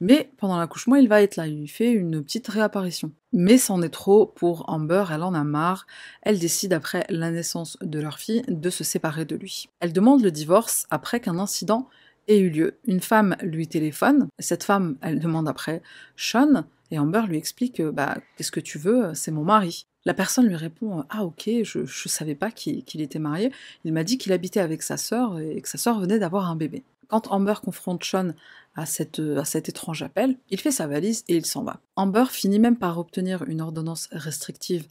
mais 0.00 0.32
pendant 0.38 0.58
l'accouchement, 0.58 0.96
il 0.96 1.08
va 1.08 1.22
être 1.22 1.36
là, 1.36 1.46
il 1.46 1.68
fait 1.68 1.92
une 1.92 2.24
petite 2.24 2.48
réapparition. 2.48 3.12
Mais 3.32 3.56
c'en 3.56 3.82
est 3.82 3.90
trop 3.90 4.26
pour 4.26 4.68
Amber, 4.68 5.04
elle 5.12 5.22
en 5.22 5.34
a 5.34 5.44
marre. 5.44 5.86
Elle 6.22 6.40
décide 6.40 6.72
après 6.72 7.06
la 7.08 7.30
naissance 7.30 7.76
de 7.82 8.00
leur 8.00 8.18
fille 8.18 8.42
de 8.48 8.70
se 8.70 8.82
séparer 8.82 9.26
de 9.26 9.36
lui. 9.36 9.68
Elle 9.78 9.92
demande 9.92 10.24
le 10.24 10.32
divorce 10.32 10.86
après 10.90 11.20
qu'un 11.20 11.38
incident 11.38 11.88
eu 12.38 12.50
lieu. 12.50 12.78
Une 12.86 13.00
femme 13.00 13.36
lui 13.42 13.66
téléphone, 13.66 14.28
cette 14.38 14.64
femme, 14.64 14.96
elle 15.02 15.18
demande 15.18 15.48
après 15.48 15.82
Sean, 16.16 16.64
et 16.90 16.98
Amber 16.98 17.22
lui 17.28 17.36
explique 17.36 17.80
bah 17.80 18.18
qu'est-ce 18.36 18.52
que 18.52 18.60
tu 18.60 18.78
veux, 18.78 19.14
c'est 19.14 19.30
mon 19.30 19.44
mari. 19.44 19.86
La 20.04 20.14
personne 20.14 20.46
lui 20.46 20.56
répond 20.56 21.04
Ah, 21.10 21.24
ok, 21.24 21.50
je, 21.62 21.84
je 21.84 22.08
savais 22.08 22.34
pas 22.34 22.50
qu'il 22.50 23.00
était 23.00 23.18
marié. 23.18 23.52
Il 23.84 23.92
m'a 23.92 24.04
dit 24.04 24.18
qu'il 24.18 24.32
habitait 24.32 24.60
avec 24.60 24.82
sa 24.82 24.96
sœur 24.96 25.38
et 25.38 25.60
que 25.60 25.68
sa 25.68 25.78
sœur 25.78 26.00
venait 26.00 26.18
d'avoir 26.18 26.50
un 26.50 26.56
bébé. 26.56 26.84
Quand 27.08 27.30
Amber 27.32 27.54
confronte 27.62 28.04
Sean 28.04 28.34
à, 28.76 28.86
cette, 28.86 29.18
à 29.18 29.44
cet 29.44 29.68
étrange 29.68 30.02
appel, 30.02 30.36
il 30.48 30.60
fait 30.60 30.70
sa 30.70 30.86
valise 30.86 31.24
et 31.28 31.36
il 31.36 31.44
s'en 31.44 31.64
va. 31.64 31.80
Amber 31.96 32.26
finit 32.30 32.60
même 32.60 32.76
par 32.76 32.98
obtenir 32.98 33.42
une 33.48 33.60
ordonnance 33.60 34.08
restrictive 34.12 34.86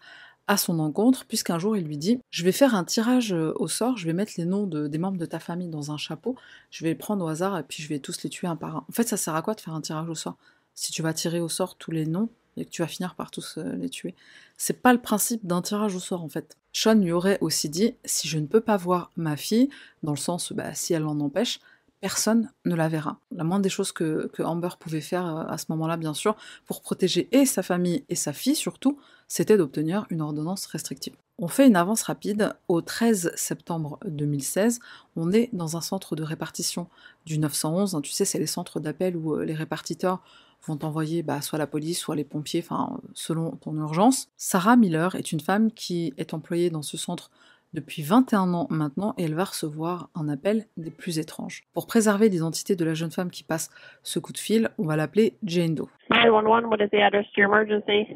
à 0.49 0.57
son 0.57 0.79
encontre, 0.79 1.25
puisqu'un 1.25 1.59
jour 1.59 1.77
il 1.77 1.85
lui 1.85 1.97
dit 1.97 2.19
Je 2.31 2.43
vais 2.43 2.51
faire 2.51 2.73
un 2.73 2.83
tirage 2.83 3.31
au 3.31 3.67
sort, 3.67 3.97
je 3.97 4.05
vais 4.05 4.13
mettre 4.13 4.33
les 4.37 4.45
noms 4.45 4.65
de, 4.65 4.87
des 4.87 4.97
membres 4.97 5.19
de 5.19 5.25
ta 5.25 5.39
famille 5.39 5.69
dans 5.69 5.91
un 5.91 5.97
chapeau, 5.97 6.35
je 6.71 6.83
vais 6.83 6.89
les 6.89 6.95
prendre 6.95 7.23
au 7.23 7.27
hasard 7.27 7.57
et 7.57 7.63
puis 7.63 7.83
je 7.83 7.87
vais 7.87 7.99
tous 7.99 8.23
les 8.23 8.29
tuer 8.29 8.47
un 8.47 8.55
par 8.55 8.77
un. 8.77 8.85
En 8.89 8.91
fait, 8.91 9.07
ça 9.07 9.15
sert 9.15 9.35
à 9.35 9.41
quoi 9.43 9.53
de 9.53 9.61
faire 9.61 9.75
un 9.75 9.81
tirage 9.81 10.09
au 10.09 10.15
sort? 10.15 10.37
Si 10.73 10.91
tu 10.91 11.03
vas 11.03 11.13
tirer 11.13 11.39
au 11.39 11.49
sort 11.49 11.75
tous 11.75 11.91
les 11.91 12.07
noms 12.07 12.29
et 12.57 12.65
que 12.65 12.71
tu 12.71 12.81
vas 12.81 12.87
finir 12.87 13.15
par 13.15 13.31
tous 13.31 13.57
les 13.57 13.89
tuer. 13.89 14.15
C'est 14.57 14.81
pas 14.81 14.91
le 14.91 14.99
principe 14.99 15.45
d'un 15.45 15.61
tirage 15.61 15.95
au 15.95 15.99
sort 15.99 16.23
en 16.23 16.29
fait. 16.29 16.57
Sean 16.73 16.95
lui 16.95 17.11
aurait 17.11 17.37
aussi 17.41 17.69
dit 17.69 17.95
Si 18.03 18.27
je 18.27 18.39
ne 18.39 18.47
peux 18.47 18.61
pas 18.61 18.75
voir 18.75 19.11
ma 19.17 19.37
fille, 19.37 19.69
dans 20.03 20.11
le 20.11 20.17
sens, 20.17 20.51
bah, 20.51 20.73
si 20.73 20.93
elle 20.93 21.05
en 21.05 21.19
empêche, 21.19 21.59
personne 22.01 22.51
ne 22.65 22.75
la 22.75 22.87
verra. 22.87 23.19
La 23.31 23.43
moindre 23.43 23.63
des 23.63 23.69
choses 23.69 23.91
que, 23.91 24.29
que 24.33 24.41
Amber 24.41 24.69
pouvait 24.79 25.01
faire 25.01 25.25
euh, 25.25 25.43
à 25.47 25.57
ce 25.57 25.65
moment-là, 25.69 25.97
bien 25.97 26.13
sûr, 26.13 26.35
pour 26.65 26.81
protéger 26.81 27.27
et 27.31 27.45
sa 27.45 27.63
famille 27.63 28.03
et 28.09 28.15
sa 28.15 28.33
fille 28.33 28.55
surtout, 28.55 28.99
c'était 29.29 29.57
d'obtenir 29.57 30.05
une 30.09 30.21
ordonnance 30.21 30.65
restrictive. 30.65 31.15
On 31.37 31.47
fait 31.47 31.67
une 31.67 31.77
avance 31.77 32.01
rapide. 32.01 32.53
Au 32.67 32.81
13 32.81 33.31
septembre 33.35 33.97
2016, 34.05 34.81
on 35.15 35.31
est 35.31 35.49
dans 35.53 35.77
un 35.77 35.81
centre 35.81 36.18
de 36.18 36.23
répartition 36.23 36.87
du 37.25 37.39
911. 37.39 37.97
Tu 38.04 38.11
sais, 38.11 38.25
c'est 38.25 38.39
les 38.39 38.47
centres 38.47 38.81
d'appel 38.81 39.15
où 39.15 39.35
euh, 39.35 39.45
les 39.45 39.54
répartiteurs 39.54 40.21
vont 40.68 40.80
envoyer 40.83 41.23
bah, 41.23 41.39
soit 41.39 41.57
la 41.57 41.68
police, 41.68 41.97
soit 41.97 42.18
les 42.18 42.25
pompiers, 42.25 42.65
selon 43.13 43.51
ton 43.51 43.73
urgence. 43.77 44.27
Sarah 44.35 44.75
Miller 44.75 45.15
est 45.15 45.31
une 45.31 45.39
femme 45.39 45.71
qui 45.71 46.13
est 46.18 46.33
employée 46.33 46.69
dans 46.69 46.81
ce 46.81 46.97
centre 46.97 47.31
depuis 47.73 48.01
21 48.01 48.54
ans 48.54 48.68
maintenant 48.69 49.13
et 49.18 49.23
elle 49.23 49.35
va 49.35 49.45
recevoir 49.45 50.09
un 50.15 50.27
appel 50.27 50.65
des 50.75 50.92
plus 50.92 51.19
étranges. 51.19 51.63
Pour 51.73 51.87
préserver 51.87 52.27
l'identité 52.27 52.75
de 52.75 52.83
la 52.83 52.95
jeune 52.95 53.11
femme 53.11 53.30
qui 53.30 53.44
passe 53.44 53.69
ce 54.04 54.19
coup 54.19 54.33
de 54.33 54.37
fil, 54.37 54.71
on 54.77 54.85
va 54.85 54.97
l'appeler 54.97 55.37
Jane 55.44 55.75
Doe. 55.75 55.87
911, 56.09 56.65
what 56.65 56.83
is 56.83 56.89
the 56.89 57.01
address 57.01 57.25
to 57.33 57.42
your 57.42 57.49
emergency? 57.49 58.07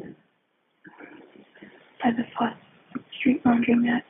By 2.03 2.11
the 2.11 2.23
Fourth 2.37 2.53
Street 3.19 3.43
Laundromat. 3.45 4.01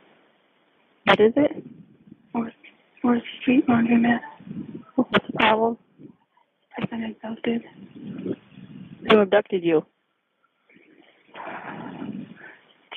What 1.05 1.19
is 1.19 1.33
it? 1.35 1.63
Fourth, 2.31 2.53
Fourth 3.01 3.21
Street 3.41 3.67
Laundromat. 3.67 4.19
What's 4.95 5.27
the 5.27 5.33
problem? 5.33 5.77
I've 6.77 6.89
been 6.89 7.03
abducted. 7.03 7.61
Who 9.09 9.19
abducted 9.19 9.63
you? 9.63 9.85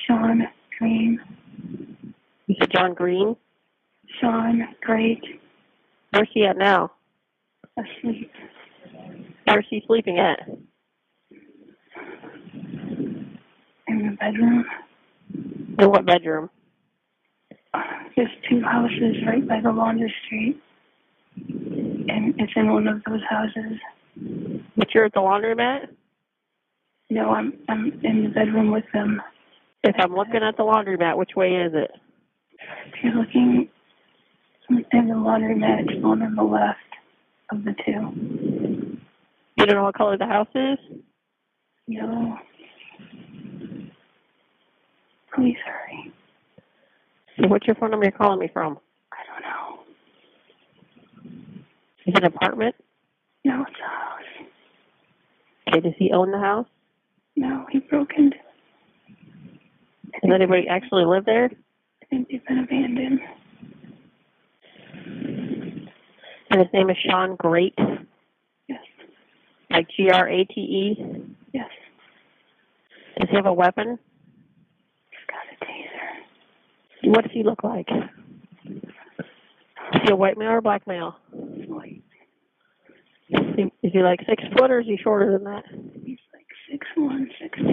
Sean 0.07 0.47
Green. 0.79 1.19
You 2.47 2.55
said 2.59 2.71
John 2.71 2.93
Green? 2.95 3.35
Sean 4.19 4.67
Great. 4.81 5.21
Where's 6.11 6.29
he 6.33 6.45
at 6.45 6.57
now? 6.57 6.91
Asleep. 7.77 8.31
Where's 9.45 9.65
he 9.69 9.83
sleeping 9.85 10.17
at? 10.17 10.39
In 13.87 14.09
the 14.09 14.17
bedroom. 14.19 14.65
In 15.79 15.89
what 15.89 16.05
bedroom? 16.05 16.49
There's 18.15 18.29
two 18.49 18.61
houses 18.61 19.15
right 19.27 19.47
by 19.47 19.61
the 19.61 19.71
laundry 19.71 20.13
street. 20.25 20.59
And 21.37 22.33
it's 22.39 22.53
in 22.55 22.73
one 22.73 22.87
of 22.87 23.03
those 23.07 23.21
houses. 23.29 23.79
But 24.75 24.93
you're 24.93 25.05
at 25.05 25.13
the 25.13 25.19
laundromat? 25.19 25.87
No, 27.09 27.29
I'm 27.29 27.53
I'm 27.69 27.99
in 28.03 28.23
the 28.23 28.29
bedroom 28.29 28.71
with 28.71 28.85
them. 28.93 29.21
If 29.83 29.95
I'm 29.99 30.15
looking 30.15 30.41
at 30.43 30.57
the 30.57 30.63
laundromat, 30.63 31.17
which 31.17 31.31
way 31.35 31.55
is 31.55 31.71
it? 31.73 31.91
If 32.87 33.03
you're 33.03 33.13
looking 33.13 33.69
in 34.69 35.07
the 35.07 35.13
laundromat, 35.13 35.89
it's 35.89 36.03
one 36.03 36.21
on 36.23 36.35
the 36.35 36.43
left 36.43 36.79
of 37.51 37.63
the 37.63 37.75
two. 37.85 38.97
You 39.57 39.65
don't 39.65 39.75
know 39.75 39.83
what 39.83 39.95
color 39.95 40.17
the 40.17 40.25
house 40.25 40.47
is? 40.55 40.79
Yellow. 45.37 45.45
Please 45.45 45.57
hurry. 45.65 46.13
What's 47.49 47.67
your 47.67 47.75
phone 47.75 47.91
number 47.91 48.05
you're 48.05 48.11
calling 48.17 48.39
me 48.39 48.49
from? 48.51 48.79
I 49.11 49.17
don't 49.31 49.41
know. 49.41 49.79
Is 52.05 52.13
it 52.15 52.17
an 52.17 52.25
apartment? 52.25 52.75
No, 53.45 53.61
it's 53.67 53.77
a 53.79 53.83
house. 53.87 54.47
Okay, 55.69 55.79
does 55.81 55.93
he 55.97 56.11
own 56.11 56.31
the 56.31 56.39
house? 56.39 56.67
No, 57.35 57.65
he 57.71 57.79
broke 57.79 58.11
into. 58.17 58.37
Does 60.23 60.31
anybody 60.33 60.67
actually 60.67 61.05
live 61.05 61.25
there? 61.25 61.45
I 62.01 62.05
think 62.09 62.29
they've 62.29 62.45
been 62.47 62.59
abandoned. 62.59 63.19
And 66.49 66.61
his 66.61 66.69
name 66.73 66.89
is 66.89 66.97
Sean 67.07 67.35
Great, 67.35 67.75
Yes. 68.67 68.79
like 69.69 69.87
G 69.95 70.09
R 70.09 70.27
A 70.29 70.45
T 70.45 70.59
E. 70.61 70.95
Yes. 71.53 71.69
Does 73.19 73.29
he 73.29 73.35
have 73.35 73.45
a 73.45 73.53
weapon? 73.53 73.99
He's 75.09 75.19
got 75.27 75.43
a 75.51 75.65
taser. 75.65 76.23
What 77.03 77.23
does 77.23 77.31
he 77.33 77.43
look 77.43 77.63
like? 77.63 77.87
Is 78.65 80.01
he 80.03 80.11
a 80.11 80.15
white 80.15 80.37
male 80.37 80.49
or 80.49 80.57
a 80.57 80.61
black 80.61 80.85
male? 80.87 81.15
White. 81.31 82.03
Is 83.29 83.39
he, 83.55 83.63
is 83.87 83.93
he 83.93 84.01
like 84.01 84.19
six 84.27 84.43
foot 84.57 84.71
or 84.71 84.79
is 84.79 84.85
he 84.87 84.97
shorter 85.03 85.31
than 85.31 85.43
that? 85.45 85.63
He's 86.03 86.19
like 86.33 86.47
six 86.71 86.85
one, 86.95 87.29
six 87.41 87.57
two, 87.57 87.63
Do 87.63 87.71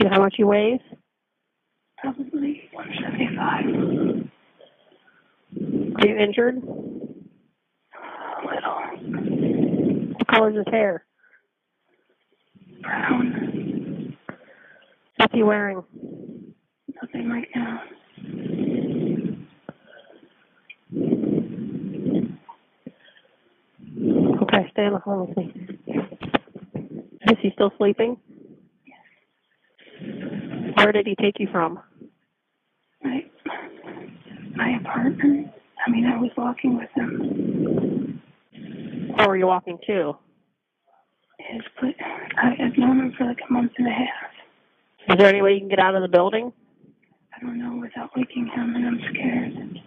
you 0.00 0.04
know 0.04 0.10
how 0.10 0.20
much 0.20 0.34
he 0.36 0.44
weighs? 0.44 0.80
probably 1.98 2.62
one 2.72 2.88
seventy 3.02 3.28
five. 3.36 3.64
Are 5.96 6.06
you 6.08 6.16
injured? 6.16 6.56
A 6.56 8.46
little 8.46 10.12
What 10.18 10.26
color's 10.28 10.56
his 10.56 10.66
hair? 10.70 11.04
brown. 12.82 14.16
What's 15.16 15.32
he 15.32 15.42
wearing? 15.42 15.82
Nothing 17.02 17.30
right 17.30 17.48
now. 17.54 17.80
Okay, 24.54 24.70
stay 24.70 24.82
on 24.82 24.92
the 24.92 25.00
phone 25.00 25.26
with 25.26 25.36
me. 25.36 25.52
Is 27.22 27.38
he 27.42 27.50
still 27.54 27.72
sleeping? 27.76 28.16
Yes. 28.86 28.96
Where 30.76 30.92
did 30.92 31.06
he 31.06 31.16
take 31.16 31.40
you 31.40 31.48
from? 31.50 31.80
My 33.02 33.24
my 34.54 34.76
apartment. 34.80 35.48
I 35.84 35.90
mean, 35.90 36.06
I 36.06 36.16
was 36.20 36.30
walking 36.36 36.78
with 36.78 36.88
him. 36.94 38.22
Where 39.16 39.28
were 39.28 39.36
you 39.36 39.46
walking 39.48 39.78
to? 39.88 40.12
His. 41.38 41.62
I, 42.36 42.54
I've 42.64 42.78
known 42.78 43.00
him 43.00 43.12
for 43.18 43.24
like 43.24 43.40
a 43.48 43.52
month 43.52 43.72
and 43.78 43.88
a 43.88 43.90
half. 43.90 44.30
Is 45.08 45.18
there 45.18 45.28
any 45.28 45.42
way 45.42 45.54
you 45.54 45.60
can 45.60 45.68
get 45.68 45.80
out 45.80 45.96
of 45.96 46.02
the 46.02 46.08
building? 46.08 46.52
I 47.34 47.40
don't 47.40 47.58
know 47.58 47.80
without 47.80 48.10
waking 48.16 48.46
him, 48.54 48.76
and 48.76 48.86
I'm 48.86 49.00
scared. 49.10 49.80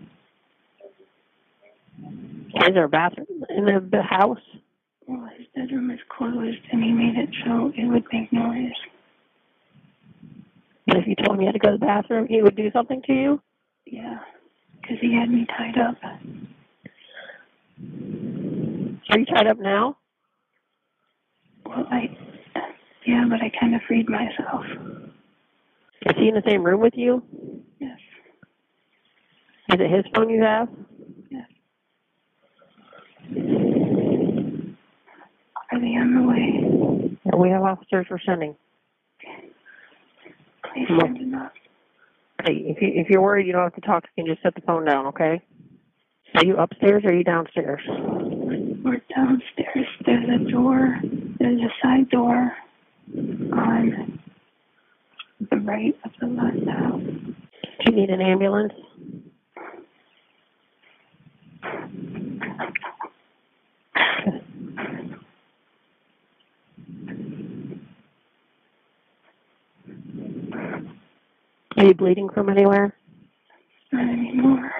Is 2.56 2.74
there 2.74 2.86
a 2.86 2.90
bathroom 2.90 3.28
in 3.50 3.66
the, 3.66 3.88
the 3.92 4.02
house? 4.02 4.40
Well, 5.08 5.30
his 5.38 5.48
bedroom 5.56 5.92
is 5.92 6.00
closed, 6.10 6.60
and 6.72 6.84
he 6.84 6.92
made 6.92 7.18
it 7.18 7.30
so 7.46 7.72
it 7.76 7.86
would 7.88 8.06
make 8.12 8.32
noise. 8.34 8.74
But 10.86 10.98
if 10.98 11.08
you 11.08 11.16
told 11.16 11.36
him 11.36 11.42
you 11.42 11.48
had 11.48 11.54
to 11.54 11.60
go 11.60 11.72
to 11.72 11.78
the 11.78 11.86
bathroom, 11.86 12.28
he 12.28 12.42
would 12.42 12.56
do 12.56 12.72
something 12.72 13.02
to 13.08 13.14
you? 13.14 13.42
Yeah, 13.86 14.20
because 14.82 14.98
he 15.02 15.14
had 15.14 15.30
me 15.30 15.46
tied 15.58 15.78
up. 15.78 15.98
Are 19.10 19.20
you 19.20 19.26
tied 19.26 19.48
up 19.48 19.60
now? 19.60 19.98
Well, 21.66 21.86
I. 21.92 22.18
Yeah, 23.06 23.26
but 23.30 23.42
I 23.42 23.52
kind 23.60 23.76
of 23.76 23.82
freed 23.88 24.10
myself. 24.10 24.66
Is 26.06 26.16
he 26.18 26.28
in 26.28 26.36
the 26.36 26.44
same 26.48 26.64
room 26.64 26.82
with 26.82 26.94
you? 26.96 27.24
Yes. 27.80 27.98
Is 29.70 29.80
it 29.80 29.92
his 29.92 30.06
phone 30.14 30.30
you 30.30 30.42
have? 30.44 30.68
Are 35.72 35.80
they 35.80 35.96
on 35.96 36.14
the 36.16 36.24
way? 36.28 37.18
Yeah, 37.26 37.36
we 37.36 37.50
have 37.50 37.64
officers 37.64 38.08
we're 38.10 38.20
sending. 38.26 38.56
Please 40.74 40.88
Come 40.88 41.00
on. 41.00 41.16
send 41.16 41.34
them 41.34 41.42
up. 41.42 41.54
Okay, 42.42 42.54
if 42.54 42.82
you 42.82 42.90
if 42.94 43.10
you're 43.10 43.22
worried, 43.22 43.48
you 43.48 43.54
don't 43.54 43.64
have 43.64 43.76
to 43.76 43.82
talk. 43.82 44.04
You 44.16 44.24
can 44.24 44.34
just 44.34 44.44
set 44.44 44.56
the 44.56 44.62
phone 44.62 44.86
down. 44.86 45.08
Okay. 45.08 45.42
Are 46.36 46.46
you 46.46 46.58
upstairs 46.58 47.04
or 47.04 47.10
are 47.12 47.16
you 47.16 47.24
downstairs? 47.24 47.82
We're 47.88 49.02
downstairs. 49.16 49.88
There's 50.06 50.30
a 50.30 50.52
door. 50.52 51.00
There's 51.40 51.62
a 51.62 51.70
side 51.82 52.10
door 52.10 52.52
on 53.16 54.20
the 55.50 55.58
right 55.58 55.96
of 56.06 56.12
the 56.22 56.28
left 56.28 56.68
house. 56.70 57.02
Do 57.02 57.92
you 57.92 57.96
need 57.96 58.10
an 58.10 58.22
ambulance? 58.22 58.74
Are 71.78 71.86
you 71.86 71.94
bleeding 71.94 72.30
from 72.30 72.50
anywhere? 72.50 72.96
Not 73.92 74.10
anymore. 74.10 74.72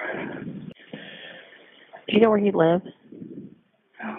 Do 2.08 2.14
you 2.14 2.20
know 2.20 2.30
where 2.30 2.38
he 2.40 2.50
lives? 2.50 2.84
No. 4.02 4.16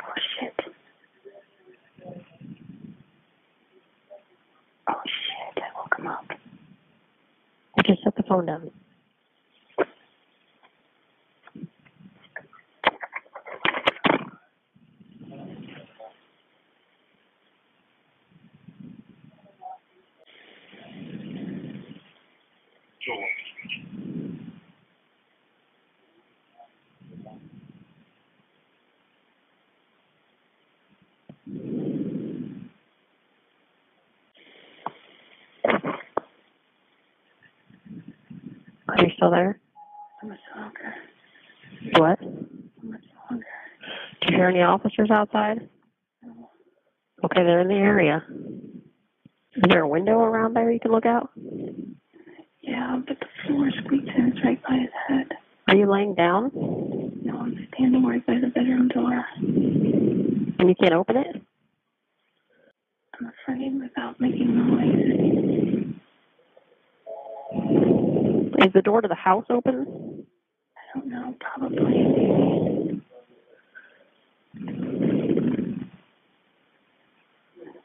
Oh 0.00 0.14
shit. 0.40 0.54
Oh 4.88 5.02
shit, 5.04 5.62
I 5.62 5.78
woke 5.78 5.98
him 5.98 6.06
up. 6.06 6.24
I 7.78 7.82
just 7.82 8.02
set 8.02 8.16
the 8.16 8.22
phone 8.22 8.46
down. 8.46 8.70
Are 38.88 39.04
you 39.04 39.09
still 39.20 39.30
there? 39.30 39.60
How 40.22 40.28
much 40.28 40.38
longer? 40.56 40.94
What? 41.98 42.18
How 42.20 42.88
much 42.88 43.04
longer? 43.30 43.46
Do 44.22 44.32
you 44.32 44.36
hear 44.38 44.48
any 44.48 44.62
officers 44.62 45.10
outside? 45.10 45.68
Okay, 47.22 47.42
they're 47.44 47.60
in 47.60 47.68
the 47.68 47.74
area. 47.74 48.24
Is 49.56 49.62
there 49.68 49.82
a 49.82 49.88
window 49.88 50.20
around 50.20 50.54
there 50.54 50.70
you 50.70 50.80
can 50.80 50.90
look 50.90 51.04
out? 51.04 51.30
Yeah, 52.62 53.00
but 53.06 53.18
the 53.20 53.26
floor 53.46 53.70
squeaks 53.84 54.08
and 54.16 54.32
It's 54.32 54.44
right 54.44 54.62
by 54.62 54.76
his 54.76 54.90
head. 55.08 55.26
Are 55.68 55.76
you 55.76 55.90
laying 55.90 56.14
down 56.14 56.50
No, 57.22 57.38
I'm 57.40 57.68
standing 57.74 58.04
right 58.04 58.24
by 58.26 58.34
the 58.40 58.48
bedroom 58.48 58.88
door. 58.88 59.24
and 59.36 60.68
you 60.68 60.74
can't 60.80 60.94
open 60.94 61.16
it? 61.18 61.42
I'm 63.20 63.30
afraid 63.44 63.78
without 63.80 64.18
making 64.18 64.56
noise. 64.56 64.99
Is 68.60 68.72
the 68.74 68.82
door 68.82 69.00
to 69.00 69.08
the 69.08 69.14
house 69.14 69.46
open? 69.48 70.26
I 70.76 70.98
don't 70.98 71.08
know, 71.08 71.34
probably. 71.40 73.00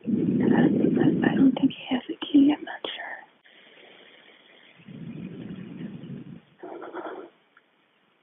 I, 0.05 1.35
don't 1.35 1.53
think 1.53 1.71
he 1.71 1.85
has 1.91 2.01
a 2.09 2.25
key. 2.25 2.53
I'm 2.57 2.65
not 2.65 2.81
sure. 2.95 3.15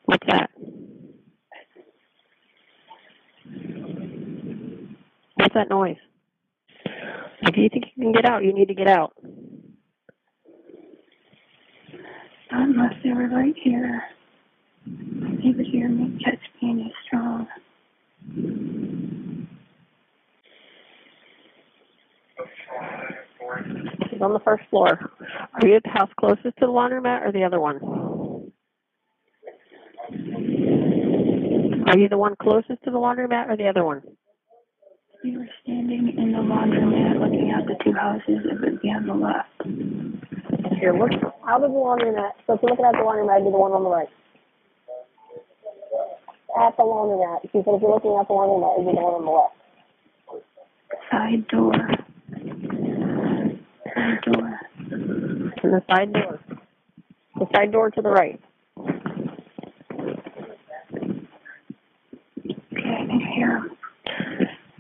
What's 0.05 0.27
that? 0.27 0.51
What's 5.37 5.55
that 5.55 5.71
noise? 5.71 5.97
If 7.43 7.57
you 7.57 7.69
think 7.71 7.87
you 7.97 8.03
can 8.05 8.13
get 8.13 8.27
out, 8.27 8.45
you 8.45 8.53
need 8.53 8.69
to 8.69 8.75
get 8.75 8.89
out. 8.89 9.15
Not 9.23 9.33
unless 12.53 12.95
they 13.03 13.11
were 13.11 13.29
right 13.29 13.55
here. 13.63 14.03
they 14.87 15.51
would 15.57 15.67
hear 15.67 15.89
me, 15.89 16.19
catch 16.25 16.39
he's 16.61 16.93
strong. 17.07 17.47
He's 24.11 24.21
on 24.21 24.33
the 24.33 24.41
first 24.45 24.65
floor. 24.71 25.11
Are 25.55 25.67
you 25.67 25.77
at 25.77 25.83
the 25.83 25.91
house 25.91 26.11
closest 26.19 26.45
to 26.45 26.53
the 26.61 26.67
laundromat 26.67 27.27
or 27.27 27.33
the 27.33 27.45
other 27.45 27.61
one? 27.61 27.81
Are 31.89 31.99
you 31.99 32.09
the 32.09 32.19
one 32.19 32.37
closest 32.41 32.83
to 32.85 32.91
the 32.91 32.99
laundromat 32.99 33.49
or 33.49 33.57
the 33.57 33.69
other 33.69 33.85
one? 33.85 34.03
We 35.25 35.37
were 35.37 35.49
standing 35.63 36.15
in 36.17 36.33
the 36.33 36.39
laundromat 36.39 37.21
looking 37.21 37.51
at 37.51 37.67
the 37.67 37.77
two 37.85 37.93
houses. 37.93 38.45
It 38.51 38.61
would 38.61 38.81
be 38.81 38.89
on 38.89 39.07
the 39.07 39.15
left. 39.15 40.42
Here, 40.79 40.93
look 40.93 41.11
out 41.47 41.63
of 41.63 41.71
the 41.71 41.77
laundromat. 41.77 42.33
So 42.47 42.55
if 42.55 42.63
you're 42.63 42.71
looking 42.71 42.85
at 42.85 42.93
the 42.93 42.99
laundromat, 42.99 43.37
it'd 43.37 43.47
be 43.47 43.51
the 43.51 43.59
one 43.59 43.73
on 43.73 43.83
the 43.85 43.91
right. 43.91 44.09
At 46.59 46.77
the. 46.77 46.83
She 47.51 47.59
said 47.65 47.75
if 47.75 47.83
you're 47.83 47.91
looking 47.91 48.17
at 48.21 48.29
the 48.29 48.35
laundromat, 48.35 48.75
it'd 48.75 48.87
be 48.87 48.95
the 48.95 49.01
one 49.01 49.15
on 49.15 49.25
the 49.25 49.31
left. 49.31 49.55
Side 51.11 51.47
door. 51.49 51.75
Side 53.95 54.21
door. 54.23 54.61
And 55.63 55.73
the 55.73 55.83
side 55.89 56.13
door. 56.13 56.39
The 57.37 57.47
side 57.55 57.73
door 57.73 57.91
to 57.91 58.03
the 58.03 58.11
right. 58.11 58.41
Okay, 62.73 62.91
I 62.91 63.07
can 63.07 63.21
hear 63.35 63.57
him. 63.59 63.71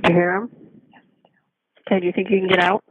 You 0.05 0.15
hear 0.15 0.35
him? 0.37 0.51
Okay, 1.87 2.01
do 2.01 2.07
you 2.07 2.12
think 2.12 2.31
you 2.31 2.39
can 2.41 2.49
get 2.49 2.61
out? 2.61 2.83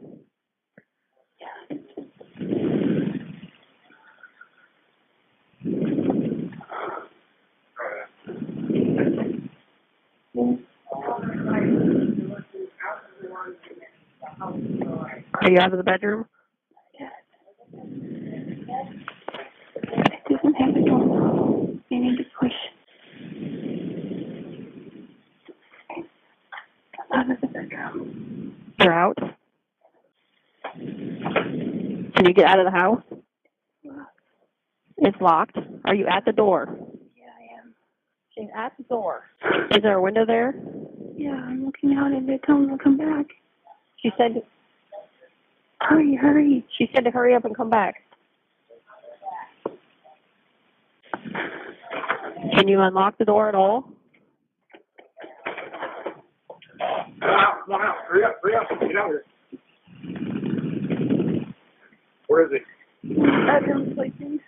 Are 10.34 10.50
you 15.50 15.58
out 15.58 15.72
of 15.72 15.76
the 15.78 15.84
bedroom? 15.84 16.24
It 19.84 20.22
doesn't 20.30 20.54
have 20.54 20.76
a 20.76 20.84
door. 20.86 21.68
You 21.90 22.00
need 22.00 22.16
to 22.16 22.24
push. 22.40 22.52
Come 26.96 27.12
out 27.14 27.30
of 27.30 27.40
the 27.42 27.46
bedroom. 27.48 28.56
You're 28.80 28.92
out. 28.92 29.18
Can 30.74 32.26
you 32.26 32.32
get 32.32 32.46
out 32.46 32.58
of 32.60 32.64
the 32.64 32.70
house? 32.70 33.02
It's 34.96 35.20
locked. 35.20 35.58
Are 35.84 35.94
you 35.94 36.06
at 36.06 36.24
the 36.24 36.32
door? 36.32 36.78
Yeah, 38.36 38.44
I 38.44 38.44
am. 38.44 38.48
She's 38.48 38.50
at 38.56 38.72
the 38.78 38.84
door. 38.84 39.24
Is 39.72 39.82
there 39.82 39.98
a 39.98 40.02
window 40.02 40.24
there? 40.26 40.54
Yeah, 41.16 41.32
I'm 41.34 41.66
looking 41.66 41.94
out 41.94 42.12
and 42.12 42.28
they're 42.28 42.38
telling 42.46 42.68
me 42.68 42.76
to 42.76 42.82
come 42.82 42.96
back. 42.96 43.26
She 44.02 44.10
said 44.18 44.42
Hurry, 45.80 46.14
hurry. 46.16 46.64
she 46.78 46.88
said 46.94 47.04
to 47.04 47.10
hurry 47.10 47.34
up 47.34 47.44
and 47.44 47.56
come 47.56 47.70
back. 47.70 47.96
Can 52.56 52.68
you 52.68 52.80
unlock 52.80 53.18
the 53.18 53.24
door 53.24 53.48
at 53.48 53.54
all? 53.54 53.88
Come 57.20 57.30
out, 57.30 57.54
come 57.66 57.80
out. 57.80 57.96
Hurry 58.08 58.24
up, 58.24 58.36
hurry 58.42 58.54
up. 58.56 58.68
Get 58.80 58.96
out 58.96 59.08
here. 59.10 59.24
Where 62.28 62.46
is 62.46 62.62
he? 63.02 63.14
Bedroom 63.14 63.92
sleeping. 63.94 64.40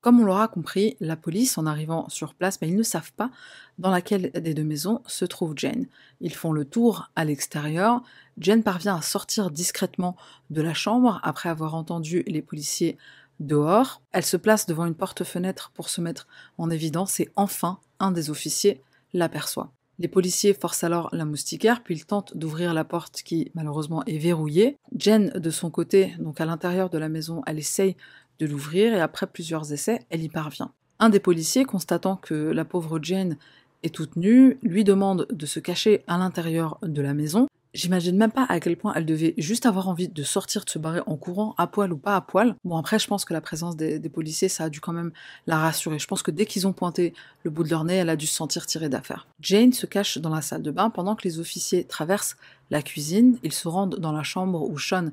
Comme 0.00 0.20
on 0.20 0.24
l'aura 0.24 0.48
compris, 0.48 0.96
la 1.00 1.16
police, 1.16 1.58
en 1.58 1.66
arrivant 1.66 2.08
sur 2.08 2.34
place, 2.34 2.60
mais 2.62 2.68
ils 2.68 2.76
ne 2.76 2.82
savent 2.82 3.12
pas 3.12 3.30
dans 3.78 3.90
laquelle 3.90 4.30
des 4.32 4.54
deux 4.54 4.64
maisons 4.64 5.02
se 5.06 5.26
trouve 5.26 5.52
Jane. 5.56 5.86
Ils 6.22 6.34
font 6.34 6.52
le 6.52 6.64
tour 6.64 7.10
à 7.16 7.24
l'extérieur. 7.26 8.02
Jane 8.38 8.62
parvient 8.62 8.96
à 8.96 9.02
sortir 9.02 9.50
discrètement 9.50 10.16
de 10.48 10.62
la 10.62 10.72
chambre 10.72 11.20
après 11.22 11.50
avoir 11.50 11.74
entendu 11.74 12.22
les 12.26 12.40
policiers 12.40 12.96
dehors. 13.40 14.00
Elle 14.12 14.24
se 14.24 14.38
place 14.38 14.64
devant 14.64 14.86
une 14.86 14.94
porte-fenêtre 14.94 15.70
pour 15.74 15.90
se 15.90 16.00
mettre 16.00 16.28
en 16.56 16.70
évidence 16.70 17.20
et 17.20 17.28
enfin, 17.36 17.78
un 17.98 18.10
des 18.10 18.30
officiers 18.30 18.80
l'aperçoit. 19.12 19.70
Les 20.00 20.08
policiers 20.08 20.54
forcent 20.54 20.82
alors 20.82 21.10
la 21.12 21.26
moustiquaire, 21.26 21.82
puis 21.82 21.94
ils 21.94 22.06
tentent 22.06 22.34
d'ouvrir 22.34 22.72
la 22.72 22.84
porte 22.84 23.20
qui 23.22 23.52
malheureusement 23.54 24.02
est 24.06 24.16
verrouillée. 24.16 24.78
Jen, 24.96 25.28
de 25.28 25.50
son 25.50 25.68
côté, 25.68 26.14
donc 26.18 26.40
à 26.40 26.46
l'intérieur 26.46 26.88
de 26.88 26.96
la 26.96 27.10
maison, 27.10 27.42
elle 27.46 27.58
essaye 27.58 27.96
de 28.38 28.46
l'ouvrir 28.46 28.94
et 28.94 29.00
après 29.02 29.26
plusieurs 29.26 29.74
essais, 29.74 30.00
elle 30.08 30.22
y 30.22 30.30
parvient. 30.30 30.72
Un 31.00 31.10
des 31.10 31.20
policiers, 31.20 31.66
constatant 31.66 32.16
que 32.16 32.34
la 32.34 32.64
pauvre 32.64 32.98
Jane 33.02 33.36
est 33.82 33.94
toute 33.94 34.16
nue, 34.16 34.58
lui 34.62 34.84
demande 34.84 35.26
de 35.30 35.44
se 35.44 35.60
cacher 35.60 36.02
à 36.06 36.16
l'intérieur 36.16 36.78
de 36.82 37.02
la 37.02 37.12
maison. 37.12 37.46
J'imagine 37.72 38.16
même 38.16 38.32
pas 38.32 38.46
à 38.48 38.58
quel 38.58 38.76
point 38.76 38.92
elle 38.96 39.06
devait 39.06 39.34
juste 39.38 39.64
avoir 39.64 39.88
envie 39.88 40.08
de 40.08 40.22
sortir, 40.24 40.64
de 40.64 40.70
se 40.70 40.78
barrer 40.78 41.02
en 41.06 41.16
courant, 41.16 41.54
à 41.56 41.68
poil 41.68 41.92
ou 41.92 41.96
pas 41.96 42.16
à 42.16 42.20
poil. 42.20 42.56
Bon, 42.64 42.76
après, 42.76 42.98
je 42.98 43.06
pense 43.06 43.24
que 43.24 43.32
la 43.32 43.40
présence 43.40 43.76
des, 43.76 44.00
policiers, 44.08 44.48
ça 44.48 44.64
a 44.64 44.68
dû 44.68 44.80
quand 44.80 44.92
même 44.92 45.12
la 45.46 45.56
rassurer. 45.56 46.00
Je 46.00 46.06
pense 46.08 46.24
que 46.24 46.32
dès 46.32 46.46
qu'ils 46.46 46.66
ont 46.66 46.72
pointé 46.72 47.14
le 47.44 47.50
bout 47.50 47.62
de 47.62 47.70
leur 47.70 47.84
nez, 47.84 47.94
elle 47.94 48.08
a 48.08 48.16
dû 48.16 48.26
se 48.26 48.34
sentir 48.34 48.66
tirée 48.66 48.88
d'affaire. 48.88 49.28
Jane 49.40 49.72
se 49.72 49.86
cache 49.86 50.18
dans 50.18 50.30
la 50.30 50.42
salle 50.42 50.62
de 50.62 50.70
bain 50.72 50.90
pendant 50.90 51.14
que 51.14 51.22
les 51.22 51.38
officiers 51.38 51.84
traversent 51.84 52.36
la 52.70 52.82
cuisine. 52.82 53.38
Ils 53.44 53.52
se 53.52 53.68
rendent 53.68 54.00
dans 54.00 54.12
la 54.12 54.24
chambre 54.24 54.68
où 54.68 54.76
Sean 54.76 55.10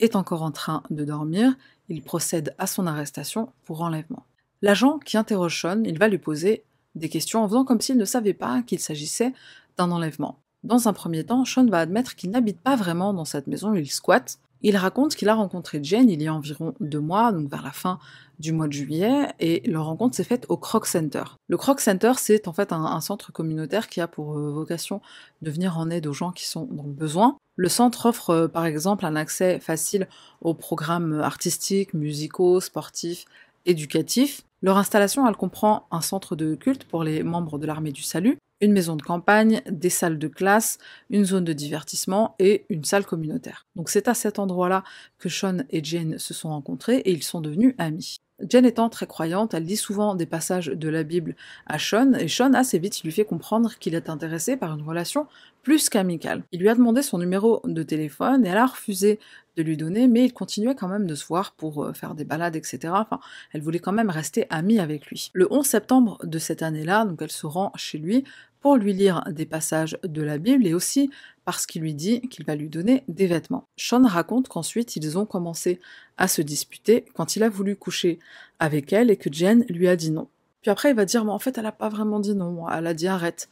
est 0.00 0.16
encore 0.16 0.42
en 0.42 0.50
train 0.50 0.82
de 0.90 1.04
dormir. 1.04 1.54
Il 1.88 2.02
procède 2.02 2.52
à 2.58 2.66
son 2.66 2.88
arrestation 2.88 3.50
pour 3.64 3.82
enlèvement. 3.82 4.26
L'agent 4.60 4.98
qui 4.98 5.16
interroge 5.16 5.60
Sean, 5.60 5.82
il 5.84 5.98
va 5.98 6.08
lui 6.08 6.18
poser 6.18 6.64
des 6.96 7.08
questions 7.08 7.44
en 7.44 7.48
faisant 7.48 7.64
comme 7.64 7.80
s'il 7.80 7.96
ne 7.96 8.04
savait 8.04 8.34
pas 8.34 8.62
qu'il 8.62 8.80
s'agissait 8.80 9.32
d'un 9.76 9.90
enlèvement. 9.90 10.41
Dans 10.64 10.88
un 10.88 10.92
premier 10.92 11.24
temps, 11.24 11.44
Sean 11.44 11.66
va 11.66 11.80
admettre 11.80 12.14
qu'il 12.14 12.30
n'habite 12.30 12.60
pas 12.60 12.76
vraiment 12.76 13.12
dans 13.12 13.24
cette 13.24 13.46
maison, 13.46 13.74
il 13.74 13.90
squatte. 13.90 14.38
Il 14.64 14.76
raconte 14.76 15.16
qu'il 15.16 15.28
a 15.28 15.34
rencontré 15.34 15.80
Jane 15.82 16.08
il 16.08 16.22
y 16.22 16.28
a 16.28 16.34
environ 16.34 16.74
deux 16.78 17.00
mois, 17.00 17.32
donc 17.32 17.50
vers 17.50 17.62
la 17.62 17.72
fin 17.72 17.98
du 18.38 18.52
mois 18.52 18.68
de 18.68 18.72
juillet, 18.72 19.28
et 19.40 19.68
leur 19.68 19.86
rencontre 19.86 20.14
s'est 20.14 20.24
faite 20.24 20.46
au 20.48 20.56
Croc 20.56 20.86
Center. 20.86 21.24
Le 21.48 21.56
Croc 21.56 21.80
Center, 21.80 22.12
c'est 22.16 22.46
en 22.46 22.52
fait 22.52 22.72
un, 22.72 22.84
un, 22.84 23.00
centre 23.00 23.32
communautaire 23.32 23.88
qui 23.88 24.00
a 24.00 24.06
pour 24.06 24.38
euh, 24.38 24.52
vocation 24.52 25.00
de 25.42 25.50
venir 25.50 25.78
en 25.78 25.90
aide 25.90 26.06
aux 26.06 26.12
gens 26.12 26.30
qui 26.30 26.46
sont 26.46 26.68
dans 26.70 26.84
le 26.84 26.92
besoin. 26.92 27.36
Le 27.56 27.68
centre 27.68 28.06
offre 28.06 28.30
euh, 28.30 28.48
par 28.48 28.64
exemple 28.64 29.04
un 29.04 29.16
accès 29.16 29.58
facile 29.58 30.08
aux 30.40 30.54
programmes 30.54 31.20
artistiques, 31.20 31.92
musicaux, 31.92 32.60
sportifs, 32.60 33.24
éducatifs. 33.66 34.42
Leur 34.62 34.76
installation, 34.76 35.26
elle 35.26 35.36
comprend 35.36 35.86
un 35.90 36.00
centre 36.00 36.36
de 36.36 36.54
culte 36.54 36.84
pour 36.84 37.02
les 37.02 37.24
membres 37.24 37.58
de 37.58 37.66
l'armée 37.66 37.90
du 37.90 38.02
salut, 38.02 38.38
une 38.62 38.72
maison 38.72 38.96
de 38.96 39.02
campagne, 39.02 39.60
des 39.68 39.90
salles 39.90 40.18
de 40.18 40.28
classe, 40.28 40.78
une 41.10 41.24
zone 41.24 41.44
de 41.44 41.52
divertissement 41.52 42.36
et 42.38 42.64
une 42.70 42.84
salle 42.84 43.04
communautaire. 43.04 43.66
Donc 43.76 43.90
c'est 43.90 44.08
à 44.08 44.14
cet 44.14 44.38
endroit-là 44.38 44.84
que 45.18 45.28
Sean 45.28 45.58
et 45.68 45.84
Jane 45.84 46.16
se 46.16 46.32
sont 46.32 46.48
rencontrés 46.48 46.98
et 46.98 47.10
ils 47.10 47.24
sont 47.24 47.40
devenus 47.40 47.74
amis. 47.76 48.16
Jane 48.48 48.64
étant 48.64 48.88
très 48.88 49.06
croyante, 49.06 49.54
elle 49.54 49.64
lit 49.64 49.76
souvent 49.76 50.14
des 50.14 50.26
passages 50.26 50.66
de 50.66 50.88
la 50.88 51.04
Bible 51.04 51.36
à 51.66 51.78
Sean, 51.78 52.14
et 52.14 52.26
Sean, 52.26 52.54
assez 52.54 52.78
vite, 52.78 53.00
il 53.00 53.06
lui 53.06 53.12
fait 53.12 53.24
comprendre 53.24 53.78
qu'il 53.78 53.94
est 53.94 54.08
intéressé 54.08 54.56
par 54.56 54.74
une 54.74 54.82
relation 54.82 55.28
plus 55.62 55.88
qu'amicale. 55.88 56.42
Il 56.50 56.60
lui 56.60 56.68
a 56.68 56.74
demandé 56.74 57.02
son 57.02 57.18
numéro 57.18 57.62
de 57.64 57.82
téléphone, 57.84 58.44
et 58.44 58.48
elle 58.48 58.58
a 58.58 58.66
refusé 58.66 59.20
de 59.56 59.62
lui 59.62 59.76
donner, 59.76 60.08
mais 60.08 60.24
il 60.24 60.32
continuait 60.32 60.74
quand 60.74 60.88
même 60.88 61.06
de 61.06 61.14
se 61.14 61.26
voir 61.26 61.52
pour 61.52 61.90
faire 61.94 62.14
des 62.14 62.24
balades, 62.24 62.56
etc. 62.56 62.92
Enfin, 62.96 63.20
elle 63.52 63.60
voulait 63.60 63.78
quand 63.78 63.92
même 63.92 64.10
rester 64.10 64.46
amie 64.50 64.80
avec 64.80 65.06
lui. 65.06 65.30
Le 65.34 65.46
11 65.52 65.64
septembre 65.64 66.18
de 66.24 66.38
cette 66.38 66.62
année-là, 66.62 67.04
donc 67.04 67.22
elle 67.22 67.30
se 67.30 67.46
rend 67.46 67.70
chez 67.76 67.98
lui 67.98 68.24
pour 68.62 68.76
lui 68.76 68.94
lire 68.94 69.24
des 69.28 69.44
passages 69.44 69.98
de 70.04 70.22
la 70.22 70.38
Bible 70.38 70.66
et 70.66 70.72
aussi 70.72 71.10
parce 71.44 71.66
qu'il 71.66 71.82
lui 71.82 71.94
dit 71.94 72.20
qu'il 72.28 72.46
va 72.46 72.54
lui 72.54 72.68
donner 72.68 73.02
des 73.08 73.26
vêtements. 73.26 73.66
Sean 73.76 74.06
raconte 74.06 74.48
qu'ensuite 74.48 74.94
ils 74.96 75.18
ont 75.18 75.26
commencé 75.26 75.80
à 76.16 76.28
se 76.28 76.40
disputer 76.40 77.04
quand 77.14 77.34
il 77.34 77.42
a 77.42 77.48
voulu 77.48 77.74
coucher 77.74 78.20
avec 78.60 78.92
elle 78.92 79.10
et 79.10 79.16
que 79.16 79.32
Jen 79.32 79.64
lui 79.68 79.88
a 79.88 79.96
dit 79.96 80.12
non. 80.12 80.28
Puis 80.62 80.70
après 80.70 80.90
il 80.90 80.96
va 80.96 81.04
dire 81.04 81.24
mais 81.24 81.32
en 81.32 81.40
fait 81.40 81.58
elle 81.58 81.66
a 81.66 81.72
pas 81.72 81.88
vraiment 81.88 82.20
dit 82.20 82.34
non, 82.34 82.68
elle 82.68 82.86
a 82.86 82.94
dit 82.94 83.08
arrête. 83.08 83.48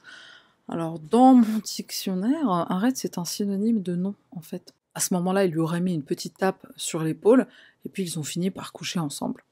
Alors 0.69 1.01
dans 1.01 1.35
mon 1.35 1.59
dictionnaire, 1.59 2.49
arrête 2.49 2.97
c'est 2.97 3.19
un 3.19 3.25
synonyme 3.25 3.83
de 3.83 3.97
non 3.97 4.15
en 4.31 4.41
fait. 4.41 4.73
À 4.95 5.01
ce 5.01 5.13
moment-là 5.15 5.45
il 5.45 5.51
lui 5.51 5.59
aurait 5.59 5.81
mis 5.81 5.95
une 5.95 6.05
petite 6.05 6.39
tape 6.39 6.65
sur 6.77 7.03
l'épaule 7.03 7.49
et 7.85 7.89
puis 7.89 8.05
ils 8.05 8.19
ont 8.21 8.25
fini 8.25 8.53
par 8.53 8.73
coucher 8.73 9.01
ensemble. 9.01 9.45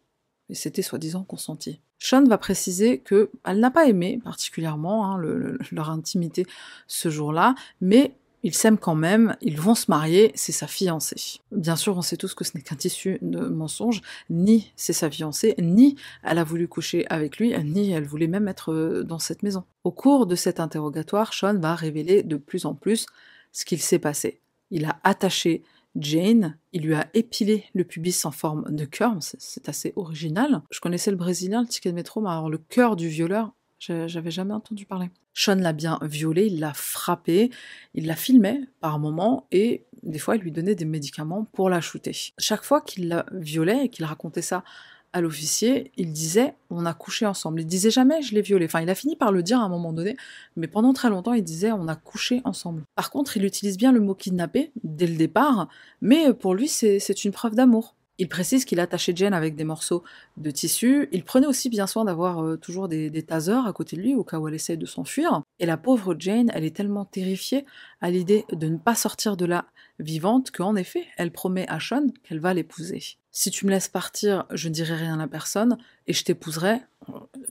Et 0.51 0.55
c'était 0.55 0.83
soi-disant 0.83 1.25
consenti. 1.25 1.81
Sean 1.98 2.24
va 2.24 2.38
préciser 2.38 2.98
que 2.98 3.30
elle 3.44 3.61
n'a 3.61 3.70
pas 3.70 3.87
aimé 3.87 4.20
particulièrement 4.22 5.06
hein, 5.06 5.18
le, 5.18 5.38
le, 5.38 5.58
leur 5.72 5.90
intimité 5.90 6.46
ce 6.87 7.11
jour-là, 7.11 7.54
mais 7.80 8.14
ils 8.44 8.54
s'aiment 8.54 8.78
quand 8.78 8.94
même, 8.94 9.37
ils 9.40 9.61
vont 9.61 9.74
se 9.74 9.87
marier, 9.90 10.30
c'est 10.34 10.52
sa 10.52 10.66
fiancée. 10.66 11.40
Bien 11.50 11.76
sûr, 11.76 11.96
on 11.96 12.02
sait 12.02 12.16
tous 12.16 12.34
que 12.34 12.44
ce 12.44 12.52
n'est 12.54 12.62
qu'un 12.62 12.76
tissu 12.76 13.18
de 13.20 13.40
mensonge, 13.40 14.00
ni 14.30 14.72
c'est 14.76 14.92
sa 14.92 15.11
fiancée, 15.11 15.54
ni 15.58 15.96
elle 16.22 16.38
a 16.38 16.44
voulu 16.44 16.68
coucher 16.68 17.04
avec 17.11 17.38
lui, 17.38 17.52
ni 17.64 17.90
elle 17.90 18.04
voulait 18.04 18.28
même 18.28 18.46
être 18.48 19.02
dans 19.04 19.18
cette 19.18 19.42
maison. 19.42 19.64
Au 19.84 19.90
cours 19.90 20.26
de 20.26 20.37
cet 20.37 20.61
interrogatoire, 20.61 21.34
Sean 21.34 21.58
va 21.58 21.74
révéler 21.74 22.22
de 22.22 22.37
plus 22.37 22.64
en 22.64 22.74
plus 22.74 23.06
ce 23.52 23.64
qu'il 23.64 23.80
s'est 23.80 23.98
passé. 23.98 24.40
Il 24.70 24.84
a 24.84 25.00
attaché 25.02 25.62
Jane, 25.98 26.58
il 26.72 26.82
lui 26.82 26.94
a 26.94 27.08
épilé 27.14 27.64
le 27.74 27.84
pubis 27.84 28.24
en 28.24 28.30
forme 28.30 28.64
de 28.70 28.84
cœur, 28.84 29.16
c'est 29.20 29.68
assez 29.68 29.92
original. 29.96 30.62
Je 30.70 30.80
connaissais 30.80 31.11
le 31.11 31.16
brésilien, 31.16 31.62
le 31.62 31.68
ticket 31.68 31.90
de 31.90 31.94
métro, 31.94 32.20
mais 32.20 32.30
alors 32.30 32.50
le 32.50 32.58
cœur 32.58 32.96
du 32.96 33.08
violeur, 33.08 33.52
j'avais 33.78 34.30
jamais 34.30 34.54
entendu 34.54 34.87
parler. 34.87 35.11
Sean 35.34 35.56
l'a 35.56 35.72
bien 35.72 35.98
violé, 36.02 36.46
il 36.46 36.58
l'a 36.58 36.74
frappé, 36.74 37.50
il 37.94 38.06
la 38.06 38.16
filmait 38.16 38.62
par 38.80 38.98
moments 38.98 39.46
et 39.52 39.87
des 40.02 40.18
fois 40.18 40.37
il 40.37 40.42
lui 40.42 40.50
donnait 40.50 40.74
des 40.74 40.84
médicaments 40.84 41.44
pour 41.52 41.70
la 41.70 41.80
shooter. 41.80 42.32
Chaque 42.38 42.64
fois 42.64 42.80
qu'il 42.80 43.08
la 43.08 43.24
violait 43.32 43.84
et 43.84 43.88
qu'il 43.88 44.04
racontait 44.04 44.42
ça 44.42 44.64
à 45.12 45.21
l'officier, 45.21 45.92
il 45.97 46.12
disait 46.12 46.55
on 46.71 46.87
a 46.87 46.94
couché 46.94 47.27
ensemble. 47.27 47.61
Il 47.61 47.66
disait 47.66 47.90
jamais 47.90 48.23
je 48.23 48.35
l'ai 48.35 48.42
violé. 48.42 48.66
Enfin, 48.66 48.81
il 48.81 48.90
a 48.90 48.94
fini 48.94 49.16
par 49.16 49.33
le 49.33 49.42
dire 49.42 49.61
à 49.61 49.64
un 49.64 49.68
moment 49.68 49.92
donné, 49.92 50.16
mais 50.57 50.68
pendant 50.68 50.92
très 50.92 51.11
longtemps, 51.11 51.33
il 51.33 51.44
disait 51.44 51.73
on 51.73 51.88
a 51.88 51.97
couché 51.97 52.40
ensemble. 52.44 52.83
Par 52.94 53.11
contre, 53.11 53.37
il 53.37 53.44
utilise 53.44 53.79
bien 53.79 53.92
le 53.92 54.01
mot 54.01 54.14
kidnapper 54.14 54.73
dès 54.85 55.07
le 55.07 55.16
départ, 55.16 55.68
mais 56.01 56.33
pour 56.35 56.55
lui, 56.55 56.68
c'est 56.68 56.99
c'est 56.99 57.25
une 57.25 57.33
preuve 57.33 57.55
d'amour. 57.55 57.94
Il 58.21 58.29
précise 58.29 58.64
qu'il 58.64 58.81
attachait 58.81 59.12
Jane 59.14 59.33
avec 59.33 59.55
des 59.55 59.62
morceaux 59.62 60.03
de 60.37 60.51
tissu. 60.51 61.09
Il 61.12 61.23
prenait 61.23 61.47
aussi 61.47 61.68
bien 61.71 61.87
soin 61.87 62.05
d'avoir 62.05 62.44
euh, 62.44 62.57
toujours 62.57 62.88
des, 62.88 63.11
des 63.11 63.23
tasers 63.23 63.64
à 63.64 63.73
côté 63.73 63.97
de 63.97 64.03
lui 64.03 64.16
au 64.16 64.25
cas 64.25 64.40
où 64.40 64.49
elle 64.49 64.55
essaie 64.55 64.77
de 64.77 64.87
s'enfuir. 64.87 65.42
Et 65.61 65.66
la 65.66 65.77
pauvre 65.77 66.16
Jane, 66.18 66.51
elle 66.53 66.64
est 66.64 66.75
tellement 66.75 67.05
terrifiée 67.05 67.64
à 68.01 68.11
l'idée 68.11 68.44
de 68.53 68.66
ne 68.66 68.77
pas 68.77 68.97
sortir 68.97 69.37
de 69.37 69.44
là 69.44 69.66
vivante 69.98 70.50
qu'en 70.50 70.76
effet, 70.76 71.06
elle 71.16 71.32
promet 71.32 71.66
à 71.68 71.80
Sean 71.80 72.06
qu'elle 72.22 72.40
va 72.40 72.54
l'épouser. 72.54 73.02
Si 73.30 73.50
tu 73.50 73.66
me 73.66 73.70
laisses 73.70 73.88
partir, 73.88 74.46
je 74.50 74.68
ne 74.68 74.74
dirai 74.74 74.96
rien 74.96 75.20
à 75.20 75.28
personne 75.28 75.78
et 76.06 76.12
je 76.12 76.24
t'épouserai. 76.24 76.80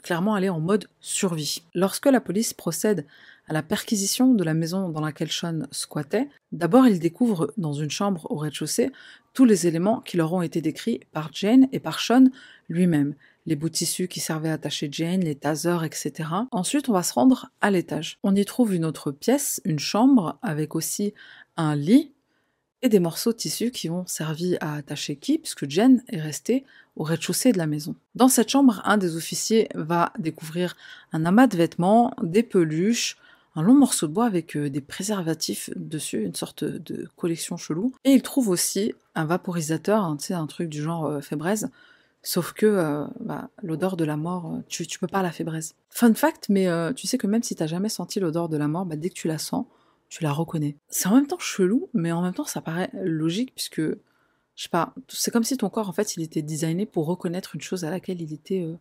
Clairement, 0.03 0.35
elle 0.35 0.43
est 0.43 0.49
en 0.49 0.59
mode 0.59 0.89
survie. 0.99 1.63
Lorsque 1.73 2.07
la 2.07 2.19
police 2.21 2.53
procède 2.53 3.05
à 3.47 3.53
la 3.53 3.63
perquisition 3.63 4.33
de 4.33 4.43
la 4.43 4.53
maison 4.53 4.89
dans 4.89 5.01
laquelle 5.01 5.31
Sean 5.31 5.61
squattait, 5.71 6.27
d'abord 6.51 6.87
ils 6.87 6.99
découvrent 6.99 7.53
dans 7.57 7.73
une 7.73 7.89
chambre 7.89 8.27
au 8.29 8.35
rez-de-chaussée 8.35 8.91
tous 9.33 9.45
les 9.45 9.67
éléments 9.67 10.01
qui 10.01 10.17
leur 10.17 10.33
ont 10.33 10.41
été 10.41 10.61
décrits 10.61 11.01
par 11.13 11.29
Jane 11.31 11.67
et 11.71 11.79
par 11.79 11.99
Sean 11.99 12.25
lui-même. 12.69 13.15
Les 13.45 13.55
bouts 13.55 13.69
de 13.69 13.75
tissu 13.75 14.07
qui 14.09 14.19
servaient 14.19 14.49
à 14.49 14.53
attacher 14.53 14.89
Jane, 14.91 15.21
les 15.21 15.35
tasers, 15.35 15.85
etc. 15.85 16.29
Ensuite, 16.51 16.89
on 16.89 16.93
va 16.93 17.03
se 17.03 17.13
rendre 17.13 17.49
à 17.61 17.71
l'étage. 17.71 18.17
On 18.23 18.35
y 18.35 18.43
trouve 18.43 18.73
une 18.73 18.83
autre 18.83 19.11
pièce, 19.11 19.61
une 19.63 19.79
chambre, 19.79 20.37
avec 20.41 20.75
aussi 20.75 21.13
un 21.55 21.75
lit 21.75 22.11
et 22.81 22.89
des 22.89 22.99
morceaux 22.99 23.31
de 23.31 23.37
tissu 23.37 23.71
qui 23.71 23.89
ont 23.89 24.05
servi 24.05 24.57
à 24.61 24.75
attacher 24.75 25.15
qui, 25.15 25.39
puisque 25.39 25.69
Jane 25.69 26.03
est 26.09 26.21
restée 26.21 26.63
au 26.95 27.03
rez-de-chaussée 27.03 27.51
de 27.51 27.57
la 27.57 27.67
maison. 27.67 27.95
Dans 28.15 28.27
cette 28.27 28.49
chambre, 28.49 28.81
un 28.85 28.97
des 28.97 29.15
officiers 29.15 29.69
va 29.75 30.13
découvrir 30.19 30.75
un 31.11 31.25
amas 31.25 31.47
de 31.47 31.57
vêtements, 31.57 32.13
des 32.21 32.43
peluches, 32.43 33.17
un 33.55 33.63
long 33.63 33.73
morceau 33.73 34.07
de 34.07 34.13
bois 34.13 34.25
avec 34.25 34.55
euh, 34.55 34.69
des 34.69 34.81
préservatifs 34.81 35.71
dessus, 35.75 36.23
une 36.23 36.35
sorte 36.35 36.63
de 36.63 37.07
collection 37.15 37.57
chelou. 37.57 37.93
Et 38.03 38.11
il 38.11 38.21
trouve 38.21 38.49
aussi 38.49 38.93
un 39.17 39.25
vaporisateur, 39.25 40.03
hein, 40.03 40.17
un 40.29 40.47
truc 40.47 40.69
du 40.69 40.81
genre 40.81 41.05
euh, 41.05 41.21
fébraise, 41.21 41.69
sauf 42.21 42.53
que 42.53 42.65
euh, 42.67 43.05
bah, 43.19 43.49
l'odeur 43.63 43.97
de 43.97 44.05
la 44.05 44.15
mort, 44.15 44.53
euh, 44.53 44.61
tu, 44.67 44.99
peux 44.99 45.07
pas 45.07 45.23
la 45.23 45.31
fébraise. 45.31 45.73
Fun 45.89 46.13
fact, 46.13 46.49
mais 46.49 46.67
tu 46.93 47.07
sais 47.07 47.17
que 47.17 47.27
même 47.27 47.43
si 47.43 47.55
t'as 47.55 47.67
jamais 47.67 47.89
senti 47.89 48.19
l'odeur 48.19 48.47
de 48.47 48.57
la 48.57 48.67
mort, 48.67 48.85
bah, 48.85 48.95
dès 48.95 49.09
que 49.09 49.15
tu 49.15 49.27
la 49.27 49.39
sens, 49.39 49.65
tu 50.09 50.23
la 50.23 50.31
reconnais. 50.31 50.75
C'est 50.89 51.07
en 51.07 51.15
même 51.15 51.27
temps 51.27 51.39
chelou, 51.39 51.89
mais 51.93 52.11
en 52.11 52.21
même 52.21 52.33
temps 52.33 52.45
ça 52.45 52.61
paraît 52.61 52.89
logique 52.93 53.53
puisque, 53.53 53.81
je 53.81 53.95
sais 54.55 54.69
pas, 54.69 54.93
c'est 55.07 55.31
comme 55.31 55.43
si 55.43 55.57
ton 55.57 55.69
corps 55.69 55.89
en 55.89 55.93
fait 55.93 56.15
il 56.15 56.23
était 56.23 56.41
designé 56.41 56.85
pour 56.85 57.05
reconnaître 57.05 57.55
une 57.55 57.61
chose 57.61 57.83
à 57.83 57.89
laquelle 57.89 58.21
il 58.21 58.33
était 58.33 58.61
euh, 58.61 58.75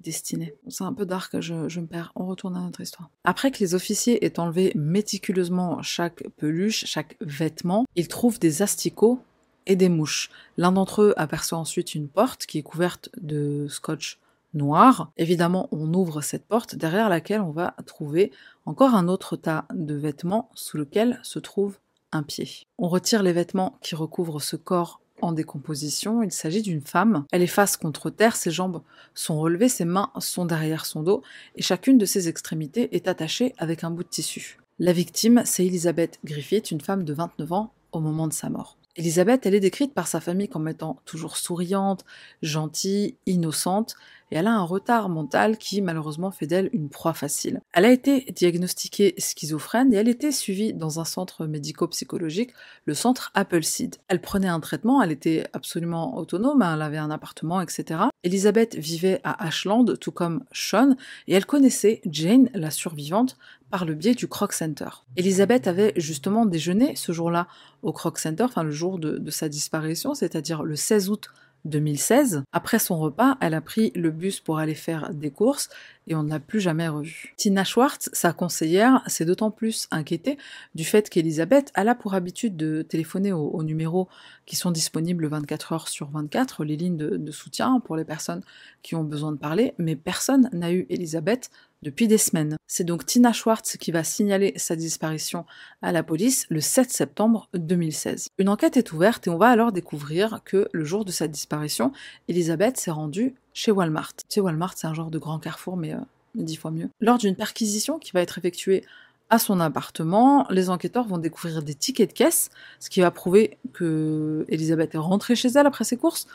destiné. 0.00 0.54
C'est 0.68 0.84
un 0.84 0.92
peu 0.92 1.06
dark, 1.06 1.40
je, 1.40 1.68
je 1.68 1.80
me 1.80 1.86
perds. 1.86 2.12
On 2.14 2.26
retourne 2.26 2.56
à 2.56 2.60
notre 2.60 2.80
histoire. 2.80 3.10
Après 3.24 3.50
que 3.50 3.58
les 3.58 3.74
officiers 3.74 4.24
aient 4.24 4.38
enlevé 4.40 4.72
méticuleusement 4.74 5.82
chaque 5.82 6.24
peluche, 6.36 6.84
chaque 6.86 7.16
vêtement, 7.20 7.86
ils 7.96 8.08
trouvent 8.08 8.38
des 8.38 8.62
asticots 8.62 9.20
et 9.66 9.76
des 9.76 9.88
mouches. 9.88 10.30
L'un 10.56 10.72
d'entre 10.72 11.02
eux 11.02 11.14
aperçoit 11.16 11.58
ensuite 11.58 11.94
une 11.94 12.08
porte 12.08 12.46
qui 12.46 12.58
est 12.58 12.62
couverte 12.62 13.10
de 13.20 13.66
scotch 13.68 14.18
noir. 14.54 15.12
Évidemment, 15.16 15.68
on 15.72 15.92
ouvre 15.94 16.20
cette 16.20 16.46
porte 16.46 16.74
derrière 16.74 17.08
laquelle 17.08 17.40
on 17.40 17.50
va 17.50 17.74
trouver 17.86 18.32
encore 18.66 18.94
un 18.94 19.08
autre 19.08 19.36
tas 19.36 19.66
de 19.74 19.94
vêtements 19.94 20.50
sous 20.54 20.76
lequel 20.76 21.20
se 21.22 21.38
trouve 21.38 21.78
un 22.12 22.22
pied. 22.22 22.48
On 22.78 22.88
retire 22.88 23.22
les 23.22 23.32
vêtements 23.32 23.78
qui 23.80 23.94
recouvrent 23.94 24.40
ce 24.40 24.56
corps 24.56 25.00
en 25.20 25.32
décomposition. 25.32 26.22
Il 26.22 26.32
s'agit 26.32 26.62
d'une 26.62 26.82
femme. 26.82 27.24
Elle 27.32 27.42
est 27.42 27.46
face 27.46 27.76
contre 27.76 28.10
terre, 28.10 28.36
ses 28.36 28.50
jambes 28.50 28.82
sont 29.14 29.38
relevées, 29.38 29.68
ses 29.68 29.84
mains 29.84 30.10
sont 30.18 30.44
derrière 30.44 30.84
son 30.84 31.02
dos 31.02 31.22
et 31.56 31.62
chacune 31.62 31.98
de 31.98 32.06
ses 32.06 32.28
extrémités 32.28 32.94
est 32.94 33.08
attachée 33.08 33.54
avec 33.58 33.84
un 33.84 33.90
bout 33.90 34.02
de 34.02 34.08
tissu. 34.08 34.58
La 34.78 34.92
victime, 34.92 35.42
c'est 35.44 35.64
Elisabeth 35.64 36.18
Griffith, 36.24 36.70
une 36.70 36.80
femme 36.80 37.04
de 37.04 37.14
29 37.14 37.52
ans 37.52 37.72
au 37.92 38.00
moment 38.00 38.26
de 38.26 38.32
sa 38.32 38.50
mort. 38.50 38.76
Elisabeth, 38.96 39.46
elle 39.46 39.54
est 39.54 39.60
décrite 39.60 39.94
par 39.94 40.06
sa 40.06 40.20
famille 40.20 40.48
comme 40.48 40.68
étant 40.68 40.98
toujours 41.06 41.36
souriante, 41.38 42.04
gentille, 42.42 43.16
innocente, 43.26 43.94
et 44.32 44.36
elle 44.36 44.46
a 44.46 44.54
un 44.54 44.64
retard 44.64 45.10
mental 45.10 45.58
qui 45.58 45.82
malheureusement 45.82 46.30
fait 46.30 46.46
d'elle 46.46 46.70
une 46.72 46.88
proie 46.88 47.12
facile. 47.12 47.60
Elle 47.74 47.84
a 47.84 47.92
été 47.92 48.24
diagnostiquée 48.34 49.14
schizophrène 49.18 49.92
et 49.92 49.96
elle 49.96 50.08
était 50.08 50.32
suivie 50.32 50.72
dans 50.72 51.00
un 51.00 51.04
centre 51.04 51.46
médico-psychologique, 51.46 52.54
le 52.86 52.94
centre 52.94 53.30
Appleseed. 53.34 53.96
Elle 54.08 54.22
prenait 54.22 54.48
un 54.48 54.60
traitement, 54.60 55.02
elle 55.02 55.12
était 55.12 55.44
absolument 55.52 56.16
autonome, 56.16 56.62
elle 56.62 56.80
avait 56.80 56.96
un 56.96 57.10
appartement, 57.10 57.60
etc. 57.60 58.04
Elisabeth 58.24 58.74
vivait 58.74 59.20
à 59.22 59.44
Ashland, 59.44 59.84
tout 60.00 60.12
comme 60.12 60.44
Sean, 60.50 60.96
et 61.28 61.34
elle 61.34 61.44
connaissait 61.44 62.00
Jane, 62.06 62.48
la 62.54 62.70
survivante, 62.70 63.36
par 63.70 63.84
le 63.84 63.94
biais 63.94 64.14
du 64.14 64.28
Croc 64.28 64.54
Center. 64.54 64.88
Elisabeth 65.16 65.66
avait 65.66 65.92
justement 65.96 66.46
déjeuné 66.46 66.96
ce 66.96 67.12
jour-là 67.12 67.48
au 67.82 67.92
Croc 67.92 68.18
Center, 68.18 68.44
enfin 68.44 68.62
le 68.62 68.70
jour 68.70 68.98
de, 68.98 69.18
de 69.18 69.30
sa 69.30 69.50
disparition, 69.50 70.14
c'est-à-dire 70.14 70.62
le 70.62 70.76
16 70.76 71.10
août 71.10 71.28
2016. 71.64 72.42
Après 72.52 72.78
son 72.78 72.98
repas, 72.98 73.36
elle 73.40 73.54
a 73.54 73.60
pris 73.60 73.92
le 73.94 74.10
bus 74.10 74.40
pour 74.40 74.58
aller 74.58 74.74
faire 74.74 75.12
des 75.12 75.30
courses 75.30 75.68
et 76.06 76.14
on 76.14 76.24
ne 76.24 76.30
l'a 76.30 76.40
plus 76.40 76.60
jamais 76.60 76.88
revue. 76.88 77.34
Tina 77.36 77.64
Schwartz, 77.64 78.10
sa 78.12 78.32
conseillère, 78.32 79.02
s'est 79.06 79.24
d'autant 79.24 79.50
plus 79.50 79.86
inquiétée 79.90 80.38
du 80.74 80.84
fait 80.84 81.08
qu'Elisabeth, 81.08 81.70
elle 81.74 81.88
a 81.88 81.94
pour 81.94 82.14
habitude 82.14 82.56
de 82.56 82.82
téléphoner 82.82 83.32
aux, 83.32 83.62
numéros 83.62 84.08
qui 84.44 84.56
sont 84.56 84.72
disponibles 84.72 85.26
24 85.26 85.72
heures 85.72 85.88
sur 85.88 86.10
24, 86.10 86.64
les 86.64 86.76
lignes 86.76 86.96
de, 86.96 87.16
de 87.16 87.30
soutien 87.30 87.80
pour 87.80 87.96
les 87.96 88.04
personnes 88.04 88.42
qui 88.82 88.96
ont 88.96 89.04
besoin 89.04 89.32
de 89.32 89.38
parler, 89.38 89.74
mais 89.78 89.94
personne 89.94 90.50
n'a 90.52 90.72
eu 90.72 90.86
Elisabeth 90.90 91.50
depuis 91.82 92.08
des 92.08 92.18
semaines. 92.18 92.56
C'est 92.66 92.84
donc 92.84 93.04
Tina 93.04 93.32
Schwartz 93.32 93.76
qui 93.76 93.92
va 93.92 94.04
signaler 94.04 94.52
sa 94.56 94.76
disparition 94.76 95.44
à 95.82 95.92
la 95.92 96.02
police 96.02 96.46
le 96.48 96.60
7 96.60 96.90
septembre 96.90 97.48
2016. 97.54 98.28
Une 98.38 98.48
enquête 98.48 98.76
est 98.76 98.92
ouverte 98.92 99.26
et 99.26 99.30
on 99.30 99.38
va 99.38 99.48
alors 99.48 99.72
découvrir 99.72 100.40
que 100.44 100.68
le 100.72 100.84
jour 100.84 101.04
de 101.04 101.12
sa 101.12 101.28
disparition, 101.28 101.92
Elisabeth 102.28 102.76
s'est 102.76 102.90
rendue 102.90 103.34
chez 103.52 103.72
Walmart. 103.72 104.12
Chez 104.32 104.40
Walmart, 104.40 104.74
c'est 104.76 104.86
un 104.86 104.94
genre 104.94 105.10
de 105.10 105.18
grand 105.18 105.38
carrefour, 105.38 105.76
mais, 105.76 105.92
euh, 105.92 105.98
dix 106.34 106.56
fois 106.56 106.70
mieux. 106.70 106.88
Lors 107.00 107.18
d'une 107.18 107.36
perquisition 107.36 107.98
qui 107.98 108.12
va 108.12 108.22
être 108.22 108.38
effectuée 108.38 108.84
à 109.28 109.38
son 109.38 109.60
appartement, 109.60 110.46
les 110.50 110.68
enquêteurs 110.68 111.06
vont 111.06 111.18
découvrir 111.18 111.62
des 111.62 111.74
tickets 111.74 112.10
de 112.10 112.14
caisse, 112.14 112.50
ce 112.80 112.90
qui 112.90 113.00
va 113.00 113.10
prouver 113.10 113.56
que 113.72 114.44
Elisabeth 114.48 114.94
est 114.94 114.98
rentrée 114.98 115.34
chez 115.34 115.48
elle 115.48 115.66
après 115.66 115.84
ses 115.84 115.96
courses. 115.96 116.26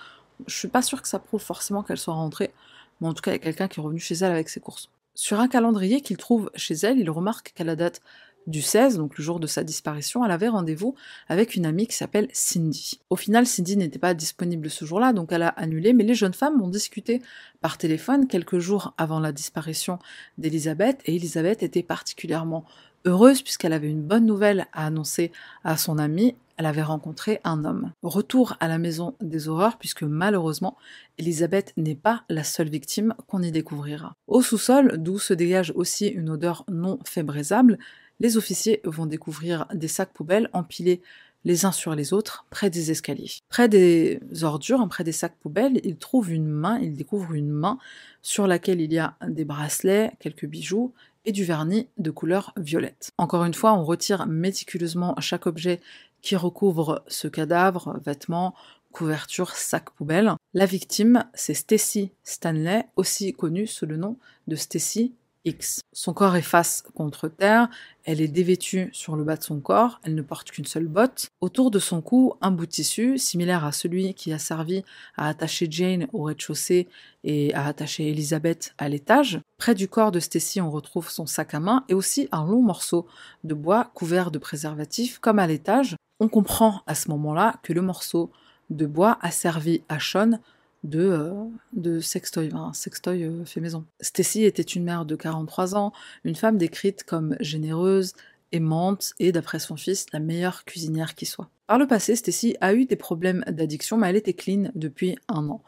Je 0.47 0.55
suis 0.55 0.67
pas 0.67 0.81
sûre 0.81 1.01
que 1.01 1.07
ça 1.07 1.19
prouve 1.19 1.41
forcément 1.41 1.83
qu'elle 1.83 1.97
soit 1.97 2.13
rentrée, 2.13 2.51
mais 2.99 3.07
en 3.07 3.13
tout 3.13 3.21
cas, 3.21 3.31
il 3.31 3.36
y 3.36 3.38
a 3.38 3.39
quelqu'un 3.39 3.67
qui 3.67 3.79
est 3.79 3.83
revenu 3.83 3.99
chez 3.99 4.15
elle 4.15 4.31
avec 4.31 4.49
ses 4.49 4.60
courses. 4.60 4.89
Sur 5.19 5.39
un 5.39 5.47
calendrier 5.47 6.01
qu'il 6.01 6.15
trouve 6.15 6.51
chez 6.53 6.75
elle, 6.75 6.99
il 6.99 7.10
remarque 7.10 7.51
qu'à 7.56 7.63
la 7.63 7.75
date 7.75 8.01
du 8.45 8.62
16, 8.62 8.97
donc 8.97 9.17
le 9.17 9.23
jour 9.23 9.39
de 9.39 9.47
sa 9.47 9.63
disparition, 9.63 10.23
elle 10.23 10.30
avait 10.30 10.47
rendez-vous 10.47 10.93
avec 11.27 11.56
une 11.56 11.65
amie 11.65 11.88
qui 11.88 11.95
s'appelle 11.95 12.27
Cindy. 12.34 12.99
Au 13.10 13.15
final, 13.15 13.47
Cindy 13.47 13.77
n'était 13.77 13.97
pas 13.97 14.13
disponible 14.13 14.69
ce 14.69 14.86
jour-là, 14.86 15.13
donc 15.13 15.32
elle 15.32 15.41
a 15.41 15.47
annulé, 15.47 15.93
mais 15.93 16.03
les 16.03 16.13
jeunes 16.13 16.36
femmes 16.36 16.62
ont 16.62 16.67
discuté 16.67 17.23
par 17.62 17.80
téléphone 17.80 18.27
quelques 18.27 18.60
jours 18.60 18.93
avant 18.99 19.19
la 19.19 19.32
disparition 19.32 19.97
d'Elisabeth, 20.38 21.01
et 21.06 21.15
Elisabeth 21.15 21.63
était 21.63 21.82
particulièrement 21.82 22.63
heureuse 23.06 23.41
puisqu'elle 23.41 23.73
avait 23.73 23.89
une 23.89 24.03
bonne 24.03 24.27
nouvelle 24.27 24.67
à 24.71 24.86
annoncer 24.86 25.32
à 25.63 25.77
son 25.77 25.97
amie, 25.97 26.36
elle 26.58 26.65
avait 26.65 26.82
rencontré 26.82 27.39
un 27.43 27.63
homme. 27.65 27.91
Retour 28.04 28.56
à 28.60 28.67
la 28.67 28.78
maison 28.78 29.15
des 29.22 29.48
horreurs 29.48 29.78
puisque 29.78 30.04
malheureusement, 30.04 30.78
Elisabeth 31.17 31.74
n'est 31.78 31.96
pas 31.96 32.24
la 32.30 32.43
seule 32.43 32.70
victime 32.70 33.13
qu'on 33.28 33.41
y 33.41 33.52
découvrira. 33.52 34.15
Au 34.28 34.41
sous-sol, 34.41 34.96
d'où 34.98 35.20
se 35.20 35.34
dégage 35.34 35.72
aussi 35.76 36.08
une 36.08 36.30
odeur 36.30 36.65
non 36.70 37.00
fébraisable, 37.06 37.78
les 38.20 38.38
officiers 38.38 38.82
vont 38.84 39.06
découvrir 39.06 39.67
des 39.74 39.88
sacs 39.88 40.13
poubelles 40.13 40.50
empilés 40.54 41.02
les 41.46 41.65
uns 41.65 41.72
sur 41.72 41.96
les 41.96 42.12
autres, 42.12 42.46
près 42.50 42.70
des 42.70 42.91
escaliers. 42.91 43.32
Près 43.48 43.70
des 43.70 44.20
ordures, 44.41 44.86
près 44.89 45.04
des 45.04 45.12
sacs 45.12 45.38
poubelles, 45.39 45.80
ils 45.84 45.96
trouvent 45.96 46.32
une 46.32 46.48
main, 46.48 46.80
ils 46.80 46.96
découvrent 46.96 47.36
une 47.36 47.52
main 47.52 47.78
sur 48.22 48.48
laquelle 48.48 48.82
il 48.82 48.91
y 48.91 49.00
a 49.00 49.15
des 49.26 49.46
bracelets, 49.46 50.12
quelques 50.20 50.46
bijoux 50.46 50.93
et 51.24 51.32
du 51.32 51.43
vernis 51.43 51.88
de 51.98 52.12
couleur 52.12 52.54
violette. 52.58 53.12
Encore 53.17 53.46
une 53.46 53.54
fois, 53.54 53.74
on 53.74 53.84
retire 53.84 54.28
méticuleusement 54.28 55.15
chaque 55.20 55.46
objet 55.46 55.80
qui 56.21 56.36
recouvre 56.36 57.03
ce 57.08 57.27
cadavre, 57.27 57.99
vêtements, 58.06 58.53
couverture, 58.91 59.51
sac 59.51 59.91
poubelle. 59.91 60.34
La 60.53 60.65
victime, 60.65 61.25
c'est 61.34 61.53
Stacy 61.53 62.12
Stanley, 62.23 62.86
aussi 62.95 63.34
connue 63.34 63.67
sous 63.67 63.86
le 63.86 63.97
nom 63.97 64.17
de 64.47 64.56
Stacy 64.56 65.13
X. 65.45 65.82
Son 65.93 66.13
corps 66.13 66.36
est 66.36 66.41
face 66.41 66.84
contre 66.93 67.30
terre, 67.30 67.69
elle 68.03 68.21
est 68.21 68.27
dévêtue 68.27 68.89
sur 68.91 69.15
le 69.15 69.23
bas 69.23 69.38
de 69.38 69.43
son 69.43 69.60
corps, 69.60 69.99
elle 70.03 70.15
ne 70.15 70.21
porte 70.21 70.51
qu'une 70.51 70.65
seule 70.65 70.88
botte. 70.88 71.27
Autour 71.41 71.71
de 71.71 71.80
son 71.80 72.01
cou, 72.01 72.34
un 72.41 72.51
bout 72.51 72.65
de 72.65 72.71
tissu, 72.71 73.17
similaire 73.17 73.63
à 73.63 73.71
celui 73.71 74.13
qui 74.13 74.34
a 74.34 74.39
servi 74.39 74.84
à 75.15 75.30
attacher 75.30 75.67
Jane 75.69 76.08
au 76.12 76.23
rez-de-chaussée 76.23 76.88
et 77.23 77.53
à 77.53 77.65
attacher 77.65 78.10
Elizabeth 78.10 78.73
à 78.77 78.89
l'étage. 78.89 79.39
Près 79.58 79.75
du 79.75 79.88
corps 79.88 80.12
de 80.12 80.19
Stacy, 80.19 80.60
on 80.60 80.71
retrouve 80.71 81.10
son 81.10 81.25
sac 81.25 81.53
à 81.53 81.60
main 81.60 81.86
et 81.88 81.93
aussi 81.93 82.27
un 82.32 82.45
long 82.45 82.62
morceau 82.62 83.08
de 83.43 83.53
bois 83.53 83.91
couvert 83.93 84.32
de 84.32 84.39
préservatifs, 84.39 85.19
comme 85.19 85.39
à 85.39 85.47
l'étage. 85.47 85.95
On 86.19 86.30
comprend 86.30 86.82
à 86.88 86.95
ce 86.95 87.10
moment-là 87.10 87.60
que 87.62 87.73
le 87.73 87.82
morceau 87.82 88.32
de 88.69 88.86
bois 88.86 89.19
a 89.21 89.32
servi 89.32 89.84
à 89.88 89.99
Sean 89.99 90.39
de, 90.84 90.99
euh, 90.99 92.01
sextoy, 92.01 92.49
un 92.53 92.73
sextoy 92.73 93.23
euh, 93.23 93.45
fait 93.45 93.62
maison. 93.62 93.86
Stacy 94.01 94.43
était 94.43 94.62
une 94.62 94.84
mère 94.84 95.06
de 95.06 95.15
43 95.15 95.75
ans, 95.75 95.91
une 96.23 96.36
femme 96.36 96.58
décrite 96.58 97.03
comme 97.03 97.36
généreuse, 97.39 98.13
aimante 98.51 99.13
et, 99.19 99.32
d'après 99.32 99.60
son 99.60 99.75
fils, 99.75 100.06
la 100.13 100.19
meilleure 100.19 100.65
cuisinière 100.65 101.15
qui 101.15 101.25
soit. 101.25 101.49
Par 101.67 101.77
le 101.77 101.88
passé, 101.88 102.15
Stacy 102.15 102.56
a 102.62 102.73
eu 102.73 102.86
des 102.86 102.95
problèmes 102.95 103.43
d'addiction, 103.47 103.97
mais 103.97 104.10
elle 104.10 104.15
était 104.15 104.34
clean 104.34 104.71
depuis 104.73 105.17
un 105.27 105.47
an. 105.49 105.62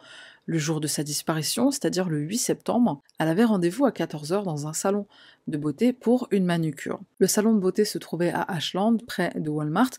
Le 0.46 0.58
jour 0.58 0.80
de 0.80 0.88
sa 0.88 1.04
disparition, 1.04 1.70
c'est-à-dire 1.70 2.10
le 2.10 2.20
8 2.22 2.38
septembre, 2.40 3.04
elle 3.20 3.28
avait 3.28 3.44
rendez-vous 3.44 3.86
à 3.86 3.92
14h 3.92 4.44
dans 4.44 4.68
un 4.68 4.74
salon 4.74 5.06
de 5.48 5.58
beauté 5.58 5.94
pour 5.94 6.28
une 6.32 6.46
manucure. 6.46 7.00
Le 7.20 7.28
salon 7.28 7.54
de 7.54 7.60
beauté 7.60 7.86
se 7.86 8.00
trouvait 8.00 8.32
à 8.32 8.42
Ashland, 8.42 8.98
près 9.06 9.32
de 9.36 9.50
Walmart. 9.50 9.92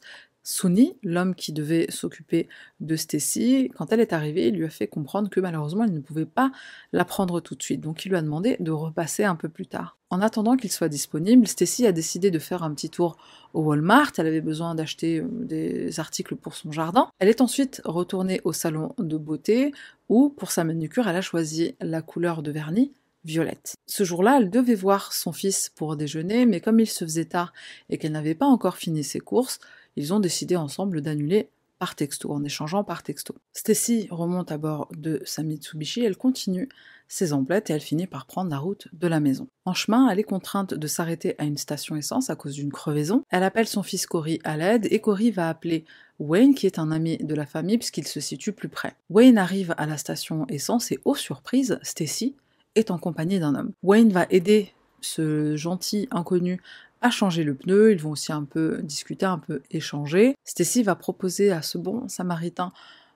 Sunny, 0.42 0.96
l'homme 1.02 1.34
qui 1.34 1.52
devait 1.52 1.86
s'occuper 1.90 2.48
de 2.80 2.96
Stacy, 2.96 3.70
quand 3.76 3.92
elle 3.92 4.00
est 4.00 4.12
arrivée, 4.12 4.48
il 4.48 4.56
lui 4.56 4.64
a 4.64 4.70
fait 4.70 4.86
comprendre 4.86 5.28
que 5.28 5.40
malheureusement 5.40 5.84
il 5.84 5.92
ne 5.92 6.00
pouvait 6.00 6.26
pas 6.26 6.50
la 6.92 7.04
prendre 7.04 7.40
tout 7.40 7.54
de 7.54 7.62
suite, 7.62 7.80
donc 7.80 8.04
il 8.04 8.08
lui 8.08 8.16
a 8.16 8.22
demandé 8.22 8.56
de 8.60 8.70
repasser 8.70 9.24
un 9.24 9.36
peu 9.36 9.48
plus 9.48 9.66
tard. 9.66 9.98
En 10.08 10.20
attendant 10.20 10.56
qu'il 10.56 10.72
soit 10.72 10.88
disponible, 10.88 11.46
Stacy 11.46 11.86
a 11.86 11.92
décidé 11.92 12.30
de 12.30 12.38
faire 12.38 12.62
un 12.62 12.74
petit 12.74 12.90
tour 12.90 13.16
au 13.54 13.62
Walmart, 13.62 14.12
elle 14.18 14.26
avait 14.26 14.40
besoin 14.40 14.74
d'acheter 14.74 15.20
euh, 15.20 15.28
des 15.30 16.00
articles 16.00 16.36
pour 16.36 16.54
son 16.54 16.72
jardin. 16.72 17.08
Elle 17.18 17.28
est 17.28 17.40
ensuite 17.40 17.80
retournée 17.84 18.40
au 18.44 18.52
salon 18.52 18.94
de 18.98 19.16
beauté 19.16 19.72
où, 20.08 20.30
pour 20.30 20.50
sa 20.50 20.64
manucure, 20.64 21.06
elle 21.06 21.16
a 21.16 21.20
choisi 21.20 21.76
la 21.80 22.02
couleur 22.02 22.42
de 22.42 22.50
vernis 22.50 22.92
violette. 23.24 23.74
Ce 23.86 24.04
jour-là, 24.04 24.38
elle 24.38 24.50
devait 24.50 24.74
voir 24.74 25.12
son 25.12 25.32
fils 25.32 25.68
pour 25.68 25.96
déjeuner, 25.96 26.46
mais 26.46 26.60
comme 26.60 26.80
il 26.80 26.86
se 26.86 27.04
faisait 27.04 27.26
tard 27.26 27.52
et 27.88 27.98
qu'elle 27.98 28.12
n'avait 28.12 28.34
pas 28.34 28.46
encore 28.46 28.76
fini 28.76 29.04
ses 29.04 29.20
courses, 29.20 29.60
ils 29.96 30.12
ont 30.14 30.20
décidé 30.20 30.56
ensemble 30.56 31.00
d'annuler 31.00 31.48
par 31.80 31.94
texto, 31.94 32.30
en 32.30 32.44
échangeant 32.44 32.84
par 32.84 33.02
texto. 33.02 33.34
Stacy 33.54 34.06
remonte 34.10 34.52
à 34.52 34.58
bord 34.58 34.88
de 34.94 35.22
sa 35.24 35.42
Mitsubishi, 35.42 36.04
elle 36.04 36.16
continue 36.16 36.68
ses 37.08 37.32
emplettes 37.32 37.70
et 37.70 37.72
elle 37.72 37.80
finit 37.80 38.06
par 38.06 38.26
prendre 38.26 38.50
la 38.50 38.58
route 38.58 38.86
de 38.92 39.08
la 39.08 39.18
maison. 39.18 39.48
En 39.64 39.72
chemin, 39.72 40.08
elle 40.10 40.20
est 40.20 40.24
contrainte 40.24 40.74
de 40.74 40.86
s'arrêter 40.86 41.34
à 41.38 41.44
une 41.44 41.56
station 41.56 41.96
essence 41.96 42.28
à 42.28 42.36
cause 42.36 42.54
d'une 42.54 42.70
crevaison. 42.70 43.24
Elle 43.30 43.42
appelle 43.42 43.66
son 43.66 43.82
fils 43.82 44.06
Cory 44.06 44.40
à 44.44 44.58
l'aide 44.58 44.86
et 44.90 45.00
Cory 45.00 45.30
va 45.30 45.48
appeler 45.48 45.86
Wayne, 46.18 46.54
qui 46.54 46.66
est 46.66 46.78
un 46.78 46.92
ami 46.92 47.16
de 47.16 47.34
la 47.34 47.46
famille 47.46 47.78
puisqu'il 47.78 48.06
se 48.06 48.20
situe 48.20 48.52
plus 48.52 48.68
près. 48.68 48.94
Wayne 49.08 49.38
arrive 49.38 49.74
à 49.78 49.86
la 49.86 49.96
station 49.96 50.46
essence 50.48 50.92
et, 50.92 51.00
aux 51.06 51.16
surprises, 51.16 51.78
Stacy 51.82 52.36
est 52.74 52.90
en 52.90 52.98
compagnie 52.98 53.40
d'un 53.40 53.54
homme. 53.54 53.72
Wayne 53.82 54.12
va 54.12 54.26
aider 54.28 54.72
ce 55.00 55.56
gentil 55.56 56.08
inconnu 56.10 56.60
à 57.00 57.10
changer 57.10 57.44
le 57.44 57.54
pneu, 57.54 57.92
ils 57.92 57.98
vont 57.98 58.10
aussi 58.10 58.32
un 58.32 58.44
peu 58.44 58.80
discuter, 58.82 59.26
un 59.26 59.38
peu 59.38 59.62
échanger. 59.70 60.34
Stacy 60.44 60.82
va 60.82 60.94
proposer 60.94 61.50
à 61.50 61.62
ce 61.62 61.78
bon 61.78 62.08
samaritain 62.08 62.72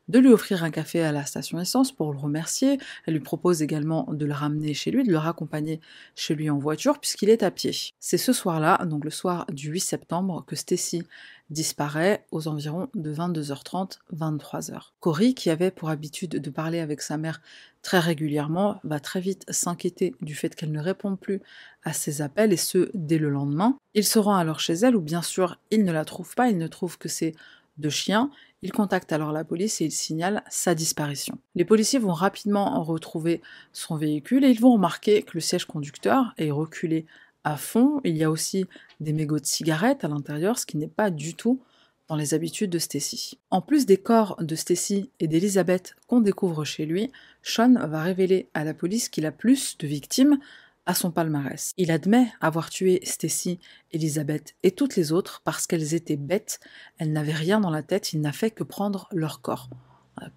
de 0.08 0.18
lui 0.18 0.28
offrir 0.28 0.64
un 0.64 0.70
café 0.70 1.02
à 1.02 1.12
la 1.12 1.24
station 1.24 1.58
essence 1.58 1.92
pour 1.92 2.12
le 2.12 2.18
remercier. 2.18 2.78
Elle 3.06 3.14
lui 3.14 3.20
propose 3.20 3.62
également 3.62 4.06
de 4.10 4.26
le 4.26 4.32
ramener 4.32 4.74
chez 4.74 4.90
lui, 4.90 5.04
de 5.04 5.10
le 5.10 5.18
raccompagner 5.18 5.80
chez 6.14 6.34
lui 6.34 6.50
en 6.50 6.58
voiture 6.58 6.98
puisqu'il 6.98 7.30
est 7.30 7.42
à 7.42 7.50
pied. 7.50 7.72
C'est 8.00 8.18
ce 8.18 8.32
soir-là, 8.32 8.84
donc 8.84 9.04
le 9.04 9.10
soir 9.10 9.46
du 9.50 9.70
8 9.70 9.80
septembre, 9.80 10.44
que 10.46 10.56
Stacy 10.56 11.04
disparaît 11.50 12.26
aux 12.30 12.48
environs 12.48 12.88
de 12.94 13.14
22h30, 13.14 13.98
23h. 14.14 14.90
Cory, 15.00 15.34
qui 15.34 15.50
avait 15.50 15.70
pour 15.70 15.90
habitude 15.90 16.30
de 16.30 16.50
parler 16.50 16.80
avec 16.80 17.00
sa 17.00 17.16
mère 17.16 17.40
très 17.82 17.98
régulièrement, 17.98 18.80
va 18.82 19.00
très 19.00 19.20
vite 19.20 19.44
s'inquiéter 19.48 20.14
du 20.22 20.34
fait 20.34 20.54
qu'elle 20.54 20.72
ne 20.72 20.80
réponde 20.80 21.18
plus 21.18 21.40
à 21.82 21.92
ses 21.92 22.22
appels 22.22 22.52
et 22.52 22.56
ce 22.56 22.90
dès 22.94 23.18
le 23.18 23.28
lendemain. 23.28 23.76
Il 23.94 24.04
se 24.04 24.18
rend 24.18 24.36
alors 24.36 24.60
chez 24.60 24.74
elle 24.74 24.96
où 24.96 25.00
bien 25.00 25.22
sûr 25.22 25.58
il 25.70 25.84
ne 25.84 25.92
la 25.92 26.04
trouve 26.04 26.34
pas, 26.34 26.48
il 26.48 26.58
ne 26.58 26.66
trouve 26.66 26.98
que 26.98 27.08
ses 27.08 27.34
deux 27.78 27.90
chiens. 27.90 28.30
Il 28.62 28.72
contacte 28.72 29.12
alors 29.12 29.32
la 29.32 29.44
police 29.44 29.82
et 29.82 29.84
il 29.84 29.92
signale 29.92 30.42
sa 30.48 30.74
disparition. 30.74 31.38
Les 31.54 31.66
policiers 31.66 31.98
vont 31.98 32.14
rapidement 32.14 32.82
retrouver 32.82 33.42
son 33.72 33.96
véhicule 33.96 34.44
et 34.44 34.50
ils 34.50 34.60
vont 34.60 34.72
remarquer 34.72 35.22
que 35.22 35.32
le 35.34 35.40
siège 35.40 35.66
conducteur 35.66 36.32
est 36.38 36.50
reculé 36.50 37.04
à 37.44 37.56
fond. 37.56 38.00
Il 38.04 38.16
y 38.16 38.24
a 38.24 38.30
aussi 38.30 38.66
des 39.00 39.12
mégots 39.12 39.38
de 39.38 39.46
cigarettes 39.46 40.04
à 40.04 40.08
l'intérieur, 40.08 40.58
ce 40.58 40.66
qui 40.66 40.76
n'est 40.76 40.88
pas 40.88 41.10
du 41.10 41.34
tout 41.34 41.60
dans 42.08 42.16
les 42.16 42.34
habitudes 42.34 42.70
de 42.70 42.78
Stacy. 42.78 43.38
En 43.50 43.62
plus 43.62 43.86
des 43.86 43.96
corps 43.96 44.36
de 44.40 44.54
Stacy 44.54 45.10
et 45.20 45.28
d'Elizabeth 45.28 45.94
qu'on 46.06 46.20
découvre 46.20 46.64
chez 46.64 46.86
lui, 46.86 47.10
Sean 47.42 47.74
va 47.86 48.02
révéler 48.02 48.48
à 48.54 48.64
la 48.64 48.74
police 48.74 49.08
qu'il 49.08 49.26
a 49.26 49.32
plus 49.32 49.78
de 49.78 49.86
victimes 49.86 50.38
à 50.86 50.94
son 50.94 51.10
palmarès. 51.10 51.72
Il 51.78 51.90
admet 51.90 52.30
avoir 52.40 52.68
tué 52.68 53.00
Stacy, 53.04 53.58
Elizabeth 53.92 54.54
et 54.62 54.72
toutes 54.72 54.96
les 54.96 55.12
autres 55.12 55.40
parce 55.44 55.66
qu'elles 55.66 55.94
étaient 55.94 56.16
bêtes, 56.16 56.60
elles 56.98 57.12
n'avaient 57.12 57.32
rien 57.32 57.60
dans 57.60 57.70
la 57.70 57.82
tête, 57.82 58.12
il 58.12 58.20
n'a 58.20 58.32
fait 58.32 58.50
que 58.50 58.64
prendre 58.64 59.08
leur 59.12 59.40
corps. 59.40 59.70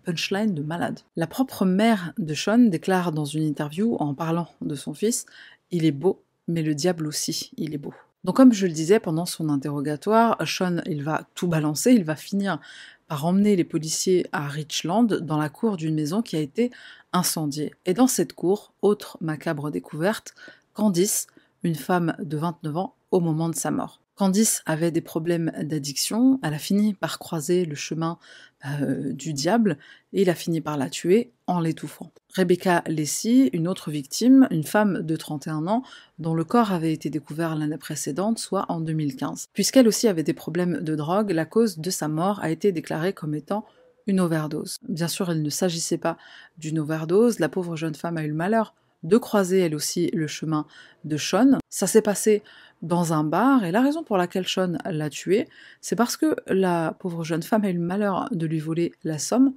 punchline 0.03 0.53
de 0.53 0.63
malade. 0.63 1.01
La 1.15 1.27
propre 1.27 1.65
mère 1.65 2.13
de 2.17 2.33
Sean 2.33 2.57
déclare 2.57 3.11
dans 3.11 3.25
une 3.25 3.43
interview 3.43 3.95
en 3.99 4.13
parlant 4.13 4.47
de 4.61 4.75
son 4.75 4.93
fils 4.93 5.25
Il 5.69 5.85
est 5.85 5.91
beau, 5.91 6.23
mais 6.47 6.61
le 6.61 6.75
diable 6.75 7.07
aussi, 7.07 7.51
il 7.57 7.73
est 7.73 7.79
beau. 7.79 7.93
Donc 8.23 8.35
comme 8.35 8.53
je 8.53 8.67
le 8.67 8.73
disais 8.73 8.99
pendant 8.99 9.25
son 9.25 9.49
interrogatoire, 9.49 10.37
Sean, 10.45 10.81
il 10.85 11.03
va 11.03 11.23
tout 11.35 11.47
balancer, 11.47 11.91
il 11.91 12.03
va 12.03 12.15
finir 12.15 12.59
par 13.07 13.25
emmener 13.25 13.55
les 13.55 13.63
policiers 13.63 14.27
à 14.33 14.47
Richland 14.47 15.05
dans 15.05 15.37
la 15.37 15.49
cour 15.49 15.77
d'une 15.77 15.95
maison 15.95 16.21
qui 16.21 16.35
a 16.35 16.41
été 16.41 16.71
incendiée. 17.13 17.73
Et 17.85 17.93
dans 17.93 18.07
cette 18.07 18.33
cour, 18.33 18.73
autre 18.81 19.17
macabre 19.21 19.71
découverte, 19.71 20.35
Candice, 20.73 21.27
une 21.63 21.75
femme 21.75 22.15
de 22.19 22.37
29 22.37 22.77
ans 22.77 22.95
au 23.11 23.19
moment 23.19 23.49
de 23.49 23.55
sa 23.55 23.71
mort. 23.71 24.01
Candice 24.17 24.63
avait 24.65 24.89
des 24.89 25.01
problèmes 25.01 25.51
d'addiction, 25.61 26.39
elle 26.41 26.55
a 26.55 26.59
fini 26.59 26.95
par 26.95 27.19
croiser 27.19 27.65
le 27.65 27.75
chemin 27.75 28.17
euh, 28.65 29.13
du 29.13 29.31
diable 29.31 29.77
et 30.11 30.23
il 30.23 30.29
a 30.31 30.33
fini 30.33 30.59
par 30.59 30.75
la 30.75 30.89
tuer 30.89 31.31
en 31.45 31.59
l'étouffant. 31.59 32.11
Rebecca 32.33 32.83
Lacey, 32.87 33.51
une 33.53 33.67
autre 33.67 33.91
victime, 33.91 34.47
une 34.49 34.63
femme 34.63 35.03
de 35.03 35.15
31 35.15 35.67
ans 35.67 35.83
dont 36.17 36.33
le 36.33 36.43
corps 36.43 36.71
avait 36.71 36.93
été 36.93 37.11
découvert 37.11 37.55
l'année 37.55 37.77
précédente, 37.77 38.39
soit 38.39 38.65
en 38.69 38.81
2015. 38.81 39.49
Puisqu'elle 39.53 39.87
aussi 39.87 40.07
avait 40.07 40.23
des 40.23 40.33
problèmes 40.33 40.81
de 40.81 40.95
drogue, 40.95 41.29
la 41.29 41.45
cause 41.45 41.77
de 41.77 41.89
sa 41.91 42.07
mort 42.07 42.39
a 42.41 42.49
été 42.49 42.71
déclarée 42.71 43.13
comme 43.13 43.35
étant 43.35 43.65
une 44.07 44.19
overdose. 44.19 44.79
Bien 44.89 45.07
sûr, 45.07 45.31
il 45.31 45.43
ne 45.43 45.49
s'agissait 45.51 45.99
pas 45.99 46.17
d'une 46.57 46.79
overdose, 46.79 47.37
la 47.37 47.49
pauvre 47.49 47.75
jeune 47.75 47.93
femme 47.93 48.17
a 48.17 48.23
eu 48.23 48.29
le 48.29 48.33
malheur 48.33 48.73
de 49.03 49.17
croiser 49.17 49.59
elle 49.59 49.75
aussi 49.75 50.09
le 50.13 50.27
chemin 50.27 50.65
de 51.05 51.17
Sean. 51.17 51.57
Ça 51.69 51.87
s'est 51.87 52.01
passé 52.01 52.43
dans 52.81 53.13
un 53.13 53.23
bar, 53.23 53.63
et 53.63 53.71
la 53.71 53.81
raison 53.81 54.03
pour 54.03 54.17
laquelle 54.17 54.47
Sean 54.47 54.77
l'a 54.85 55.09
tué, 55.09 55.47
c'est 55.81 55.95
parce 55.95 56.17
que 56.17 56.35
la 56.47 56.95
pauvre 56.99 57.23
jeune 57.23 57.43
femme 57.43 57.63
a 57.65 57.69
eu 57.69 57.73
le 57.73 57.79
malheur 57.79 58.27
de 58.31 58.45
lui 58.45 58.59
voler 58.59 58.93
la 59.03 59.17
somme 59.17 59.53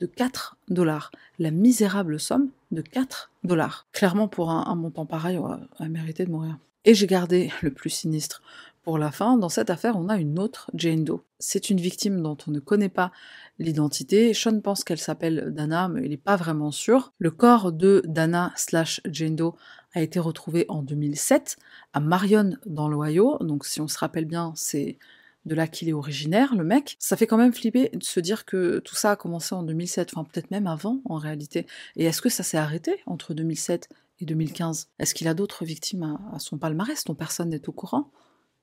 de 0.00 0.06
4 0.06 0.56
dollars. 0.68 1.10
La 1.38 1.50
misérable 1.50 2.18
somme 2.18 2.48
de 2.70 2.82
4 2.82 3.30
dollars. 3.44 3.86
Clairement, 3.92 4.26
pour 4.26 4.50
un, 4.50 4.74
montant 4.74 5.06
pareil, 5.06 5.38
elle 5.78 5.90
mérité 5.90 6.24
de 6.24 6.30
mourir. 6.30 6.58
Et 6.84 6.94
j'ai 6.94 7.06
gardé 7.06 7.52
le 7.62 7.70
plus 7.70 7.90
sinistre 7.90 8.42
pour 8.82 8.98
la 8.98 9.10
fin. 9.10 9.36
Dans 9.36 9.48
cette 9.48 9.70
affaire, 9.70 9.96
on 9.96 10.08
a 10.08 10.16
une 10.16 10.38
autre 10.38 10.70
Jane 10.74 11.04
Doe. 11.04 11.22
C'est 11.38 11.70
une 11.70 11.80
victime 11.80 12.22
dont 12.22 12.36
on 12.46 12.50
ne 12.50 12.60
connaît 12.60 12.88
pas 12.88 13.12
l'identité. 13.58 14.34
Sean 14.34 14.60
pense 14.60 14.84
qu'elle 14.84 14.98
s'appelle 14.98 15.52
Dana, 15.54 15.88
mais 15.88 16.02
il 16.04 16.10
n'est 16.10 16.16
pas 16.16 16.36
vraiment 16.36 16.70
sûr. 16.70 17.12
Le 17.18 17.30
corps 17.30 17.72
de 17.72 18.02
Dana 18.06 18.52
slash 18.56 19.00
Jane 19.10 19.36
Doe 19.36 19.54
a 19.94 20.02
été 20.02 20.18
retrouvé 20.18 20.66
en 20.68 20.82
2007 20.82 21.56
à 21.92 22.00
Marion 22.00 22.56
dans 22.66 22.88
l'Ohio. 22.88 23.38
Donc 23.40 23.64
si 23.64 23.80
on 23.80 23.88
se 23.88 23.98
rappelle 23.98 24.24
bien, 24.24 24.52
c'est 24.56 24.98
de 25.44 25.54
là 25.54 25.66
qu'il 25.66 25.88
est 25.88 25.92
originaire, 25.92 26.54
le 26.54 26.64
mec. 26.64 26.96
Ça 26.98 27.16
fait 27.16 27.26
quand 27.26 27.36
même 27.36 27.52
flipper 27.52 27.90
de 27.92 28.04
se 28.04 28.20
dire 28.20 28.44
que 28.44 28.78
tout 28.78 28.94
ça 28.94 29.12
a 29.12 29.16
commencé 29.16 29.54
en 29.54 29.62
2007, 29.62 30.12
enfin 30.14 30.24
peut-être 30.24 30.50
même 30.50 30.66
avant 30.66 31.00
en 31.04 31.16
réalité. 31.16 31.66
Et 31.96 32.04
est-ce 32.04 32.22
que 32.22 32.28
ça 32.28 32.42
s'est 32.42 32.58
arrêté 32.58 33.00
entre 33.06 33.34
2007 33.34 33.88
et 34.20 34.24
2015 34.24 34.88
Est-ce 34.98 35.14
qu'il 35.14 35.28
a 35.28 35.34
d'autres 35.34 35.64
victimes 35.64 36.18
à, 36.32 36.38
son 36.38 36.58
palmarès 36.58 37.04
dont 37.04 37.14
personne 37.14 37.50
n'est 37.50 37.68
au 37.68 37.72
courant? 37.72 38.10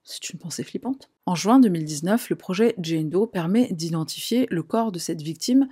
C'est 0.09 0.31
une 0.31 0.39
pensée 0.39 0.63
flippante. 0.63 1.09
En 1.27 1.35
juin 1.35 1.59
2019, 1.59 2.31
le 2.31 2.35
projet 2.35 2.73
Jane 2.79 3.09
Doe 3.09 3.27
permet 3.27 3.67
d'identifier 3.71 4.47
le 4.49 4.63
corps 4.63 4.91
de 4.91 4.97
cette 4.97 5.21
victime 5.21 5.67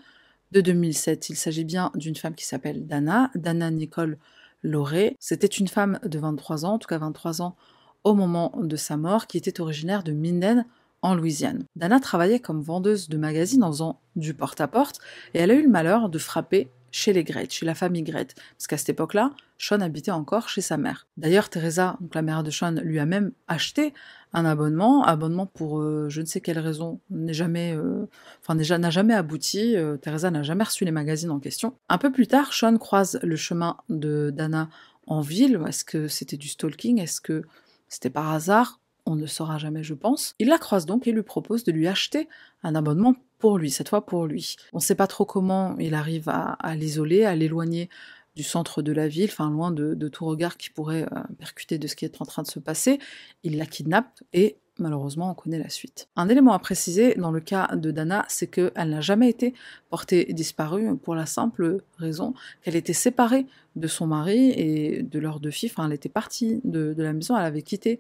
de 0.52 0.62
2007. 0.62 1.30
Il 1.30 1.36
s'agit 1.36 1.64
bien 1.64 1.92
d'une 1.96 2.16
femme 2.16 2.36
qui 2.36 2.46
s'appelle 2.46 2.86
Dana, 2.86 3.32
Dana 3.34 3.72
Nicole 3.72 4.20
Lauré. 4.62 5.16
C'était 5.20 5.48
une 5.48 5.68
femme 5.68 6.00
de 6.06 6.20
23 6.20 6.66
ans, 6.66 6.74
en 6.74 6.78
tout 6.78 6.88
cas 6.88 7.00
23 7.00 7.42
ans 7.42 7.56
au 8.04 8.14
moment 8.14 8.54
de 8.62 8.76
sa 8.76 8.96
mort, 8.96 9.26
qui 9.26 9.38
était 9.38 9.60
originaire 9.60 10.04
de 10.04 10.12
Minden, 10.12 10.66
en 11.02 11.16
Louisiane. 11.16 11.66
Dana 11.76 12.00
travaillait 12.00 12.40
comme 12.40 12.62
vendeuse 12.62 13.10
de 13.10 13.18
magazines 13.18 13.64
en 13.64 13.72
faisant 13.72 14.00
du 14.16 14.34
porte-à-porte, 14.34 15.00
et 15.34 15.40
elle 15.40 15.52
a 15.52 15.56
eu 15.56 15.64
le 15.64 15.70
malheur 15.70 16.10
de 16.10 16.20
frapper 16.20 16.70
chez 16.92 17.14
les 17.14 17.24
Great, 17.24 17.52
chez 17.52 17.66
la 17.66 17.76
famille 17.76 18.04
Great, 18.04 18.34
parce 18.36 18.68
qu'à 18.68 18.78
cette 18.78 18.90
époque-là, 18.90 19.32
Sean 19.58 19.82
habitait 19.82 20.12
encore 20.12 20.50
chez 20.50 20.62
sa 20.62 20.78
mère. 20.78 21.08
D'ailleurs, 21.18 21.50
Teresa, 21.50 21.98
donc 22.02 22.16
la 22.16 22.22
mère 22.22 22.44
de 22.44 22.52
Sean, 22.52 22.76
lui 22.82 23.00
a 23.00 23.06
même 23.06 23.32
acheté 23.48 23.94
un 24.34 24.46
abonnement, 24.46 25.04
abonnement 25.04 25.46
pour 25.46 25.80
euh, 25.80 26.10
je 26.10 26.22
ne 26.22 26.26
sais 26.26 26.42
quelle 26.42 26.60
raison, 26.60 27.00
n'est 27.10 27.34
jamais, 27.34 27.76
euh, 27.76 28.08
n'a 28.50 28.90
jamais 28.90 29.14
abouti. 29.14 29.76
Euh, 29.76 29.98
Teresa 29.98 30.32
n'a 30.32 30.44
jamais 30.44 30.64
reçu 30.64 30.86
les 30.86 30.92
magazines 30.92 31.32
en 31.32 31.40
question. 31.40 31.74
Un 31.90 31.98
peu 31.98 32.12
plus 32.12 32.28
tard, 32.28 32.54
Sean 32.54 32.78
croise 32.78 33.20
le 33.24 33.36
chemin 33.36 33.78
de 33.90 34.32
Dana 34.36 34.70
en 35.08 35.22
ville. 35.22 35.60
Est-ce 35.68 35.86
que 35.86 36.08
c'était 36.08 36.38
du 36.38 36.50
stalking? 36.50 37.00
Est-ce 37.00 37.22
que 37.22 37.44
c'était 37.88 38.10
par 38.10 38.32
hasard? 38.32 38.80
On 39.06 39.16
ne 39.16 39.26
saura 39.26 39.58
jamais 39.58 39.84
je 39.84 39.94
pense. 39.94 40.36
Il 40.40 40.50
la 40.50 40.58
croise 40.58 40.86
donc 40.86 41.08
et 41.08 41.14
lui 41.14 41.24
propose 41.24 41.64
de 41.64 41.72
lui 41.72 41.88
acheter 41.88 42.28
un 42.64 42.76
abonnement 42.76 43.16
pour 43.40 43.58
lui, 43.58 43.72
cette 43.72 43.88
fois 43.88 44.06
pour 44.06 44.26
lui. 44.26 44.58
On 44.74 44.78
ne 44.78 44.82
sait 44.82 44.96
pas 44.96 45.08
trop 45.08 45.24
comment 45.24 45.78
il 45.78 45.94
arrive 45.94 46.28
à 46.28 46.76
l'isoler, 46.76 47.24
à 47.24 47.36
l'éloigner 47.36 47.90
du 48.38 48.44
centre 48.44 48.84
de 48.84 48.92
la 48.92 49.08
ville, 49.08 49.32
loin 49.40 49.72
de, 49.72 50.08
tout 50.08 50.26
regard 50.26 50.58
qui 50.58 50.70
pourrait 50.70 51.04
euh, 51.12 51.22
percuter 51.40 51.80
de 51.80 51.88
ce 51.88 51.96
qui 51.96 52.06
est 52.06 52.22
en 52.22 52.26
train 52.26 52.44
de 52.44 52.48
se 52.48 52.60
passer. 52.60 53.00
Il 53.44 53.58
la 53.58 53.66
kidnappe 53.66 54.22
et 54.32 54.58
malheureusement 54.78 55.32
on 55.32 55.34
connaît 55.34 55.58
la 55.58 55.70
suite. 55.70 56.08
Un 56.16 56.30
élément 56.30 56.54
à 56.54 56.60
préciser 56.60 57.16
dans 57.16 57.32
le 57.32 57.40
cas 57.40 57.76
de 57.76 57.90
Dana, 57.90 58.26
c'est 58.30 58.46
qu'elle 58.46 58.90
n'a 58.90 59.02
jamais 59.02 59.28
été 59.28 59.56
portée 59.90 60.26
disparue 60.34 60.96
pour 60.98 61.16
la 61.16 61.26
simple 61.26 61.82
raison 61.98 62.36
qu'elle 62.62 62.76
était 62.76 62.94
séparée 62.94 63.48
de 63.76 63.88
son 63.88 64.06
mari 64.06 64.52
et 64.52 65.02
de 65.02 65.20
leurs 65.20 65.40
deux 65.40 65.52
filles. 65.52 65.72
Elle 65.84 65.94
était 65.94 66.10
partie 66.10 66.62
de, 66.64 66.94
de 66.94 67.04
la 67.04 67.14
maison, 67.14 67.36
elle 67.36 67.46
avait 67.46 67.64
quitté 67.64 68.00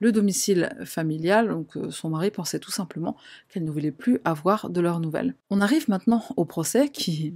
le 0.00 0.12
domicile 0.12 0.76
familial, 0.84 1.48
donc 1.48 1.76
euh, 1.76 1.90
son 1.90 2.10
mari 2.10 2.30
pensait 2.30 2.58
tout 2.58 2.70
simplement 2.70 3.16
qu'elle 3.48 3.64
ne 3.64 3.70
voulait 3.70 3.92
plus 3.92 4.20
avoir 4.24 4.70
de 4.70 4.80
leurs 4.80 5.00
nouvelles. 5.00 5.34
On 5.50 5.60
arrive 5.60 5.88
maintenant 5.88 6.22
au 6.36 6.44
procès 6.44 6.88
qui 6.88 7.34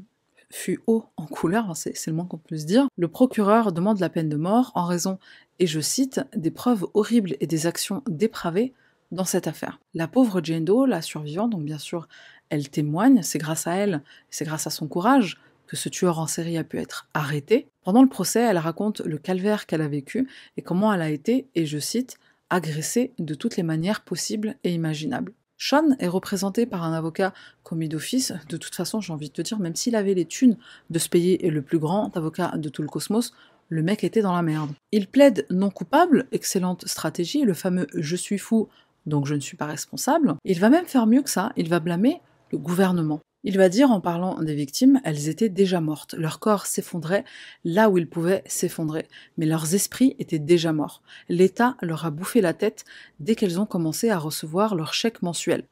fut 0.53 0.81
haut 0.87 1.07
en 1.17 1.27
couleur, 1.27 1.77
c'est 1.77 1.97
c'est 1.97 2.11
le 2.11 2.17
moins 2.17 2.27
qu'on 2.27 2.39
puisse 2.39 2.67
dire. 2.67 2.87
Le 2.97 3.09
procureur 3.09 3.73
demande 3.73 4.01
la 4.01 4.09
peine 4.09 4.29
de 4.29 4.37
mort 4.37 4.71
en 4.75 4.85
raison, 4.85 5.19
et 5.59 5.67
je 5.67 5.81
cite, 5.81 6.21
des 6.37 6.51
preuves 6.51 6.87
horribles 6.95 7.37
et 7.41 7.47
des 7.47 7.67
actions 7.67 8.03
dépravées 8.09 8.73
dans 9.11 9.25
cette 9.25 9.47
affaire. 9.47 9.81
La 9.95 10.09
pauvre 10.09 10.41
Jane 10.43 10.65
Doe, 10.65 10.87
la 10.87 11.03
survivante, 11.03 11.51
donc 11.51 11.65
bien 11.65 11.79
sûr, 11.79 12.09
elle 12.49 12.69
témoigne, 12.69 13.23
c'est 13.23 13.39
grâce 13.39 13.67
à 13.67 13.75
elle, 13.75 14.03
c'est 14.31 14.45
grâce 14.45 14.67
à 14.67 14.71
son 14.71 14.89
courage 14.89 15.41
que 15.67 15.77
ce 15.77 15.89
tueur 15.89 16.19
en 16.19 16.27
série 16.27 16.59
a 16.59 16.65
pu 16.65 16.79
être 16.79 17.09
arrêté. 17.15 17.69
Pendant 17.83 18.03
le 18.03 18.09
procès, 18.09 18.41
elle 18.41 18.59
raconte 18.59 19.01
le 19.01 19.19
calvaire 19.19 19.67
qu'elle 19.67 19.81
a 19.81 19.89
vécu 19.89 20.29
et 20.57 20.63
comment 20.63 20.93
elle 20.93 21.03
a 21.03 21.11
été, 21.11 21.49
et 21.55 21.65
je 21.65 21.79
cite, 21.79 22.19
agressée 22.51 23.15
de 23.19 23.35
toutes 23.35 23.57
les 23.57 23.63
manières 23.63 24.05
possibles 24.05 24.57
et 24.65 24.75
imaginables. 24.75 25.33
Sean 25.65 25.95
est 26.01 26.09
représenté 26.09 26.67
par 26.67 26.83
un 26.83 26.93
avocat 26.93 27.33
commis 27.63 27.89
d'office. 27.89 28.33
De 28.49 28.57
toute 28.57 28.75
façon, 28.75 29.01
j'ai 29.01 29.13
envie 29.13 29.29
de 29.29 29.33
te 29.33 29.43
dire, 29.43 29.61
même 29.61 29.77
s'il 29.77 29.95
avait 29.95 30.13
les 30.13 30.25
thunes 30.25 30.57
de 30.91 30.99
se 30.99 31.09
payer 31.09 31.39
le 31.49 31.63
plus 31.63 31.79
grand 31.79 32.17
avocat 32.17 32.57
de 32.57 32.69
tout 32.69 32.83
le 32.83 32.89
cosmos, 32.89 33.33
le 33.69 33.81
mec 33.85 34.03
était 34.03 34.23
dans 34.23 34.35
la 34.35 34.43
merde. 34.43 34.73
Il 34.91 35.07
plaide 35.07 35.47
non 35.51 35.71
coupable, 35.71 36.27
excellente 36.33 36.89
stratégie, 36.89 37.43
le 37.43 37.55
fameux 37.55 37.87
je 37.95 38.17
suis 38.17 38.39
fou, 38.39 38.69
donc 39.07 39.27
je 39.27 39.37
ne 39.37 39.41
suis 39.41 39.57
pas 39.57 39.67
responsable. 39.67 40.35
Il 40.45 40.59
va 40.59 40.69
même 40.69 40.87
faire 40.87 41.07
mieux 41.07 41.23
que 41.23 41.31
ça, 41.31 41.53
il 41.57 41.69
va 41.69 41.79
blâmer 41.79 42.21
le 42.51 42.59
gouvernement. 42.59 43.21
Il 43.45 43.59
va 43.59 43.69
dire 43.69 43.91
en 43.91 44.01
parlant 44.01 44.41
des 44.41 44.55
victimes, 44.55 45.01
elles 45.05 45.29
étaient 45.29 45.49
déjà 45.49 45.81
mortes, 45.81 46.15
leur 46.15 46.39
corps 46.39 46.67
s'effondrait 46.67 47.25
là 47.65 47.91
où 47.91 47.99
ils 47.99 48.09
pouvaient 48.09 48.45
s'effondrer, 48.47 49.09
mais 49.37 49.47
leurs 49.47 49.75
esprits 49.75 50.15
étaient 50.21 50.39
déjà 50.39 50.73
morts. 50.73 51.03
L'État 51.29 51.77
leur 51.83 52.07
a 52.07 52.11
bouffé 52.11 52.41
la 52.41 52.55
tête 52.55 52.85
dès 53.19 53.35
qu'elles 53.35 53.59
ont 53.59 53.67
commencé 53.67 54.11
à 54.11 54.19
recevoir 54.19 54.77
leur 54.77 54.95
chèque 54.95 55.23
mensuel. 55.23 55.67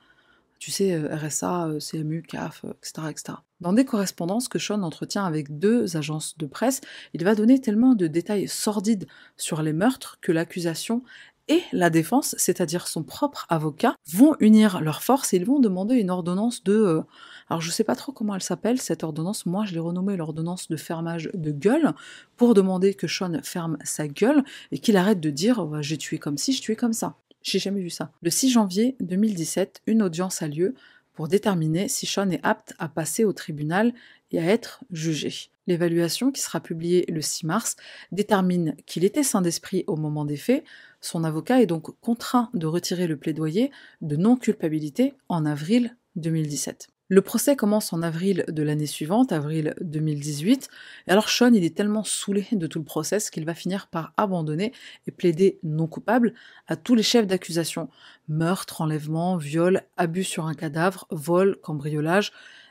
Tu 0.58 0.70
sais, 0.70 0.92
euh, 0.92 1.16
RSA, 1.16 1.68
euh, 1.68 1.78
CMU, 1.80 2.22
CAF, 2.22 2.64
euh, 2.64 2.72
etc., 2.82 3.08
etc. 3.08 3.38
Dans 3.60 3.72
des 3.72 3.86
correspondances 3.86 4.46
que 4.46 4.58
Sean 4.58 4.82
entretient 4.82 5.24
avec 5.24 5.58
deux 5.58 5.96
agences 5.96 6.36
de 6.36 6.44
presse, 6.46 6.82
il 7.14 7.24
va 7.24 7.34
donner 7.34 7.60
tellement 7.60 7.94
de 7.94 8.06
détails 8.06 8.46
sordides 8.46 9.06
sur 9.38 9.62
les 9.62 9.72
meurtres 9.72 10.18
que 10.20 10.32
l'accusation 10.32 11.02
et 11.48 11.62
la 11.72 11.88
défense, 11.88 12.34
c'est-à-dire 12.36 12.88
son 12.88 13.02
propre 13.04 13.46
avocat, 13.48 13.96
vont 14.12 14.36
unir 14.40 14.80
leurs 14.82 15.02
forces 15.02 15.32
et 15.32 15.38
ils 15.38 15.46
vont 15.46 15.60
demander 15.60 15.94
une 15.94 16.10
ordonnance 16.10 16.62
de... 16.62 17.02
alors 17.50 17.60
je 17.60 17.70
sais 17.70 17.82
pas 17.82 17.96
trop 17.96 18.12
comment 18.12 18.36
elle 18.36 18.42
s'appelle, 18.42 18.80
cette 18.80 19.02
ordonnance, 19.02 19.44
moi 19.44 19.64
je 19.66 19.74
l'ai 19.74 19.80
renommée 19.80 20.16
l'ordonnance 20.16 20.68
de 20.68 20.76
fermage 20.76 21.28
de 21.34 21.50
gueule, 21.50 21.92
pour 22.36 22.54
demander 22.54 22.94
que 22.94 23.08
Sean 23.08 23.40
ferme 23.42 23.76
sa 23.82 24.06
gueule 24.06 24.44
et 24.70 24.78
qu'il 24.78 24.96
arrête 24.96 25.18
de 25.18 25.30
dire 25.30 25.58
Ouais, 25.66 25.82
j'ai 25.82 25.98
tué 25.98 26.18
comme 26.18 26.38
ci, 26.38 26.52
je 26.52 26.62
tué 26.62 26.76
comme 26.76 26.92
ça. 26.92 27.16
J'ai 27.42 27.58
jamais 27.58 27.80
vu 27.80 27.90
ça. 27.90 28.12
Le 28.22 28.30
6 28.30 28.50
janvier 28.50 28.96
2017, 29.00 29.82
une 29.88 30.02
audience 30.02 30.42
a 30.42 30.48
lieu 30.48 30.74
pour 31.12 31.26
déterminer 31.26 31.88
si 31.88 32.06
Sean 32.06 32.30
est 32.30 32.40
apte 32.44 32.74
à 32.78 32.88
passer 32.88 33.24
au 33.24 33.32
tribunal 33.32 33.94
et 34.30 34.38
à 34.38 34.44
être 34.44 34.84
jugé. 34.92 35.50
L'évaluation, 35.66 36.30
qui 36.30 36.40
sera 36.40 36.60
publiée 36.60 37.04
le 37.08 37.20
6 37.20 37.46
mars, 37.46 37.76
détermine 38.12 38.76
qu'il 38.86 39.04
était 39.04 39.24
sain 39.24 39.42
d'esprit 39.42 39.82
au 39.88 39.96
moment 39.96 40.24
des 40.24 40.36
faits. 40.36 40.64
Son 41.00 41.24
avocat 41.24 41.60
est 41.60 41.66
donc 41.66 41.98
contraint 42.00 42.48
de 42.54 42.66
retirer 42.66 43.08
le 43.08 43.16
plaidoyer 43.16 43.72
de 44.02 44.14
non-culpabilité 44.14 45.14
en 45.28 45.44
avril 45.46 45.96
2017. 46.14 46.88
Le 47.12 47.22
procès 47.22 47.56
commence 47.56 47.92
en 47.92 48.02
avril 48.02 48.44
de 48.46 48.62
l'année 48.62 48.86
suivante, 48.86 49.32
avril 49.32 49.74
2018, 49.80 50.68
et 51.08 51.10
alors 51.10 51.28
Sean 51.28 51.52
il 51.52 51.64
est 51.64 51.76
tellement 51.76 52.04
saoulé 52.04 52.46
de 52.52 52.68
tout 52.68 52.78
le 52.78 52.84
process 52.84 53.30
qu'il 53.30 53.44
va 53.44 53.52
finir 53.52 53.88
par 53.88 54.12
abandonner 54.16 54.72
et 55.08 55.10
plaider 55.10 55.58
non 55.64 55.88
coupable 55.88 56.34
à 56.68 56.76
tous 56.76 56.94
les 56.94 57.02
chefs 57.02 57.26
d'accusation. 57.26 57.88
Meurtre, 58.28 58.80
enlèvement, 58.80 59.36
viol, 59.38 59.82
abus 59.96 60.22
sur 60.22 60.46
un 60.46 60.54
cadavre, 60.54 61.08
vol, 61.10 61.56
cambriolage, 61.60 62.30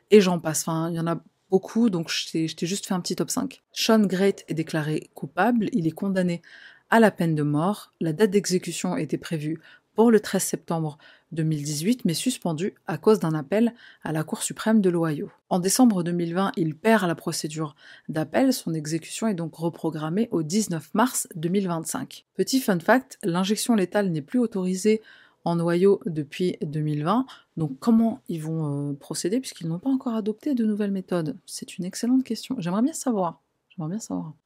et 0.09 0.21
j'en 0.21 0.39
passe. 0.39 0.61
Enfin, 0.61 0.89
il 0.89 0.95
y 0.95 1.01
en 1.01 1.07
a 1.07 1.21
beaucoup, 1.49 1.89
donc 1.89 2.09
je 2.09 2.55
t'ai 2.55 2.65
juste 2.65 2.85
fait 2.85 2.93
un 2.93 3.01
petit 3.01 3.17
top 3.17 3.31
5. 3.31 3.61
Sean 3.73 3.99
Great 3.99 4.45
est 4.47 4.53
déclaré 4.53 5.09
coupable, 5.15 5.67
il 5.73 5.85
est 5.85 5.91
condamné 5.91 6.41
à 6.89 7.01
la 7.01 7.11
peine 7.11 7.35
de 7.35 7.43
mort. 7.43 7.93
La 7.99 8.13
date 8.13 8.31
d'exécution 8.31 8.95
était 8.95 9.17
prévue 9.17 9.59
pour 9.99 10.11
le 10.11 10.21
13 10.21 10.41
septembre 10.41 10.97
2018, 11.33 12.05
mais 12.05 12.13
suspendu 12.13 12.73
à 12.87 12.97
cause 12.97 13.19
d'un 13.19 13.33
appel 13.33 13.73
à 14.01 14.13
la 14.13 14.23
Cour 14.23 14.41
suprême 14.43 14.79
de 14.79 14.89
l'Ohio. 14.89 15.29
En 15.49 15.59
décembre 15.59 16.03
2020, 16.03 16.53
il 16.55 16.73
perd 16.73 17.05
la 17.05 17.15
procédure 17.15 17.75
d'appel, 18.07 18.53
son 18.53 18.73
exécution 18.73 19.27
est 19.27 19.33
donc 19.33 19.55
reprogrammée 19.55 20.29
au 20.31 20.41
19 20.41 20.93
mars 20.93 21.27
2025. 21.35 22.25
Petit 22.33 22.61
fun 22.61 22.79
fact, 22.79 23.17
l'injection 23.23 23.75
létale 23.75 24.09
n'est 24.09 24.21
plus 24.21 24.39
autorisée 24.39 25.01
en 25.43 25.59
Ohio 25.59 25.99
depuis 26.05 26.55
2020, 26.61 27.25
donc 27.57 27.77
comment 27.81 28.21
ils 28.29 28.41
vont 28.41 28.91
euh, 28.91 28.93
procéder 28.93 29.41
puisqu'ils 29.41 29.67
n'ont 29.67 29.79
pas 29.79 29.89
encore 29.89 30.15
adopté 30.15 30.55
de 30.55 30.63
nouvelles 30.63 30.91
méthodes? 30.91 31.35
C'est 31.45 31.77
une 31.77 31.83
excellente 31.83 32.23
question. 32.23 32.55
J'aimerais 32.57 32.83
bien 32.83 32.93
savoir. 32.93 33.41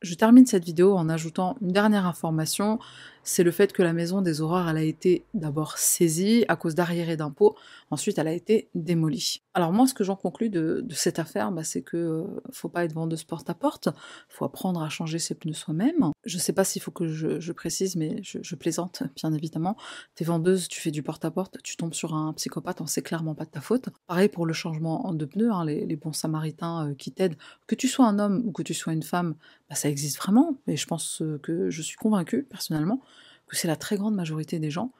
Je 0.01 0.13
termine 0.15 0.45
cette 0.45 0.63
vidéo 0.63 0.95
en 0.95 1.09
ajoutant 1.09 1.57
une 1.61 1.71
dernière 1.71 2.05
information, 2.05 2.79
c'est 3.23 3.43
le 3.43 3.51
fait 3.51 3.73
que 3.73 3.81
la 3.81 3.93
maison 3.93 4.21
des 4.21 4.41
elle 4.69 4.77
a 4.77 4.83
été 4.83 5.23
d'abord 5.33 5.77
saisie 5.77 6.45
à 6.47 6.55
cause 6.55 6.75
d'arriérés 6.75 7.17
d'impôts, 7.17 7.55
ensuite 7.93 8.17
elle 8.17 8.27
a 8.27 8.33
été 8.33 8.69
démolie. 8.75 9.43
Alors 9.53 9.71
moi, 9.71 9.87
ce 9.87 9.93
que 9.93 10.03
j'en 10.03 10.15
conclus 10.15 10.49
de, 10.49 10.85
cette 10.91 11.19
affaire, 11.19 11.51
bah, 11.51 11.63
c'est 11.63 11.81
que 11.81 11.97
euh, 11.97 12.41
faut 12.51 12.69
pas 12.69 12.83
être 12.85 12.93
vendeuse 12.93 13.23
porte 13.23 13.49
à 13.49 13.53
porte, 13.53 13.89
faut 14.29 14.45
apprendre 14.45 14.81
à 14.81 14.89
changer 14.89 15.19
ses 15.19 15.35
pneus 15.35 15.53
soi-même. 15.53 16.11
Je 16.25 16.37
sais 16.37 16.53
pas 16.53 16.63
s'il 16.63 16.81
faut 16.81 16.91
que 16.91 17.07
je, 17.07 17.51
précise, 17.51 17.95
mais 17.95 18.21
je, 18.23 18.55
plaisante, 18.55 19.03
bien 19.15 19.31
évidemment. 19.33 19.77
T'es 20.15 20.25
vendeuse, 20.25 20.67
tu 20.67 20.81
fais 20.81 20.91
du 20.91 21.03
porte-à-porte, 21.03 21.57
tu 21.63 21.77
tombes 21.77 21.93
sur 21.93 22.15
un 22.15 22.33
psychopathe, 22.33 22.81
on 22.81 22.87
sait 22.87 23.01
clairement 23.01 23.35
pas 23.35 23.45
de 23.45 23.51
ta 23.51 23.61
faute. 23.61 23.89
Pareil 24.07 24.29
pour 24.29 24.45
le 24.45 24.53
changement 24.53 25.13
de 25.13 25.25
pneus, 25.25 25.51
hein, 25.51 25.65
les, 25.65 25.85
les 25.85 25.95
bons 25.95 26.13
samaritains 26.13 26.89
euh, 26.89 26.95
qui 26.95 27.11
t'aident, 27.11 27.37
que 27.67 27.75
tu 27.75 27.87
sois 27.87 28.07
un 28.07 28.19
homme 28.19 28.41
ou 28.45 28.51
que 28.51 28.63
tu 28.63 28.73
sois 28.73 28.93
une 28.93 29.03
femme, 29.03 29.35
bah, 29.69 29.75
ça 29.75 29.89
existe 29.89 30.17
vraiment, 30.17 30.55
et 30.67 30.77
je 30.77 30.85
pense 30.87 31.21
euh, 31.21 31.39
que 31.41 31.69
je 31.69 31.81
suis 31.81 31.97
convaincue, 31.97 32.43
personnellement, 32.43 33.01
que 33.47 33.55
c'est 33.55 33.67
la 33.67 33.75
très 33.75 33.97
grande 33.97 34.15
majorité 34.15 34.59
des 34.59 34.71
gens 34.71 34.91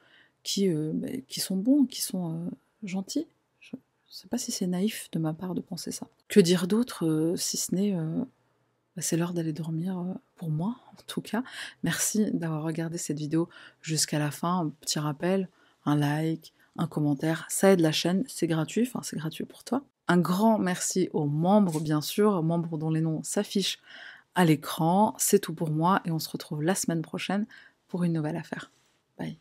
qui, 0.42 0.68
euh, 0.68 0.92
bah, 0.94 1.08
qui 1.28 1.40
sont 1.40 1.56
bons, 1.56 1.84
qui 1.84 2.02
sont 2.02 2.50
gentils. 2.84 3.26
Je 3.60 3.76
ne 3.76 3.80
sais 4.08 4.28
pas 4.28 4.38
si 4.38 4.52
c'est 4.52 4.66
naïf 4.66 5.08
de 5.12 5.18
ma 5.18 5.32
part 5.32 5.54
de 5.54 5.60
penser 5.60 5.90
ça. 5.90 6.06
Que 6.28 6.38
dire 6.40 6.66
d'autre, 6.68 7.04
euh, 7.06 7.36
si 7.36 7.56
ce 7.56 7.74
n'est... 7.74 7.94
euh, 7.96 8.24
bah, 8.96 9.02
c'est 9.02 9.16
l'heure 9.16 9.32
d'aller 9.32 9.52
dormir 9.52 9.98
euh, 9.98 10.14
pour 10.36 10.50
moi, 10.50 10.76
en 10.92 11.02
tout 11.06 11.20
cas. 11.20 11.42
Merci 11.82 12.30
d'avoir 12.32 12.62
regardé 12.62 12.96
cette 12.96 13.18
vidéo 13.18 13.48
jusqu'à 13.82 14.18
la 14.20 14.30
fin. 14.30 14.60
Un 14.60 14.68
petit 14.68 15.00
rappel, 15.00 15.48
un 15.84 15.96
like, 15.96 16.52
un 16.76 16.86
commentaire, 16.86 17.46
ça 17.48 17.72
aide 17.72 17.80
la 17.80 17.92
chaîne, 17.92 18.24
c'est 18.28 18.46
gratuit, 18.46 18.82
enfin 18.86 19.00
c'est 19.02 19.16
gratuit 19.16 19.44
pour 19.44 19.64
toi. 19.64 19.82
Un 20.08 20.18
grand 20.18 20.58
merci 20.58 21.08
aux 21.12 21.26
membres, 21.26 21.80
bien 21.80 22.00
sûr, 22.00 22.42
membres 22.42 22.78
dont 22.78 22.90
les 22.90 23.00
noms 23.00 23.22
s'affichent 23.22 23.80
à 24.34 24.44
l'écran. 24.44 25.14
C'est 25.18 25.38
tout 25.38 25.54
pour 25.54 25.70
moi 25.70 26.00
et 26.04 26.10
on 26.10 26.18
se 26.18 26.28
retrouve 26.28 26.62
la 26.62 26.74
semaine 26.74 27.02
prochaine 27.02 27.46
pour 27.88 28.04
une 28.04 28.12
nouvelle 28.12 28.36
affaire. 28.36 28.70
Bye. 29.18 29.38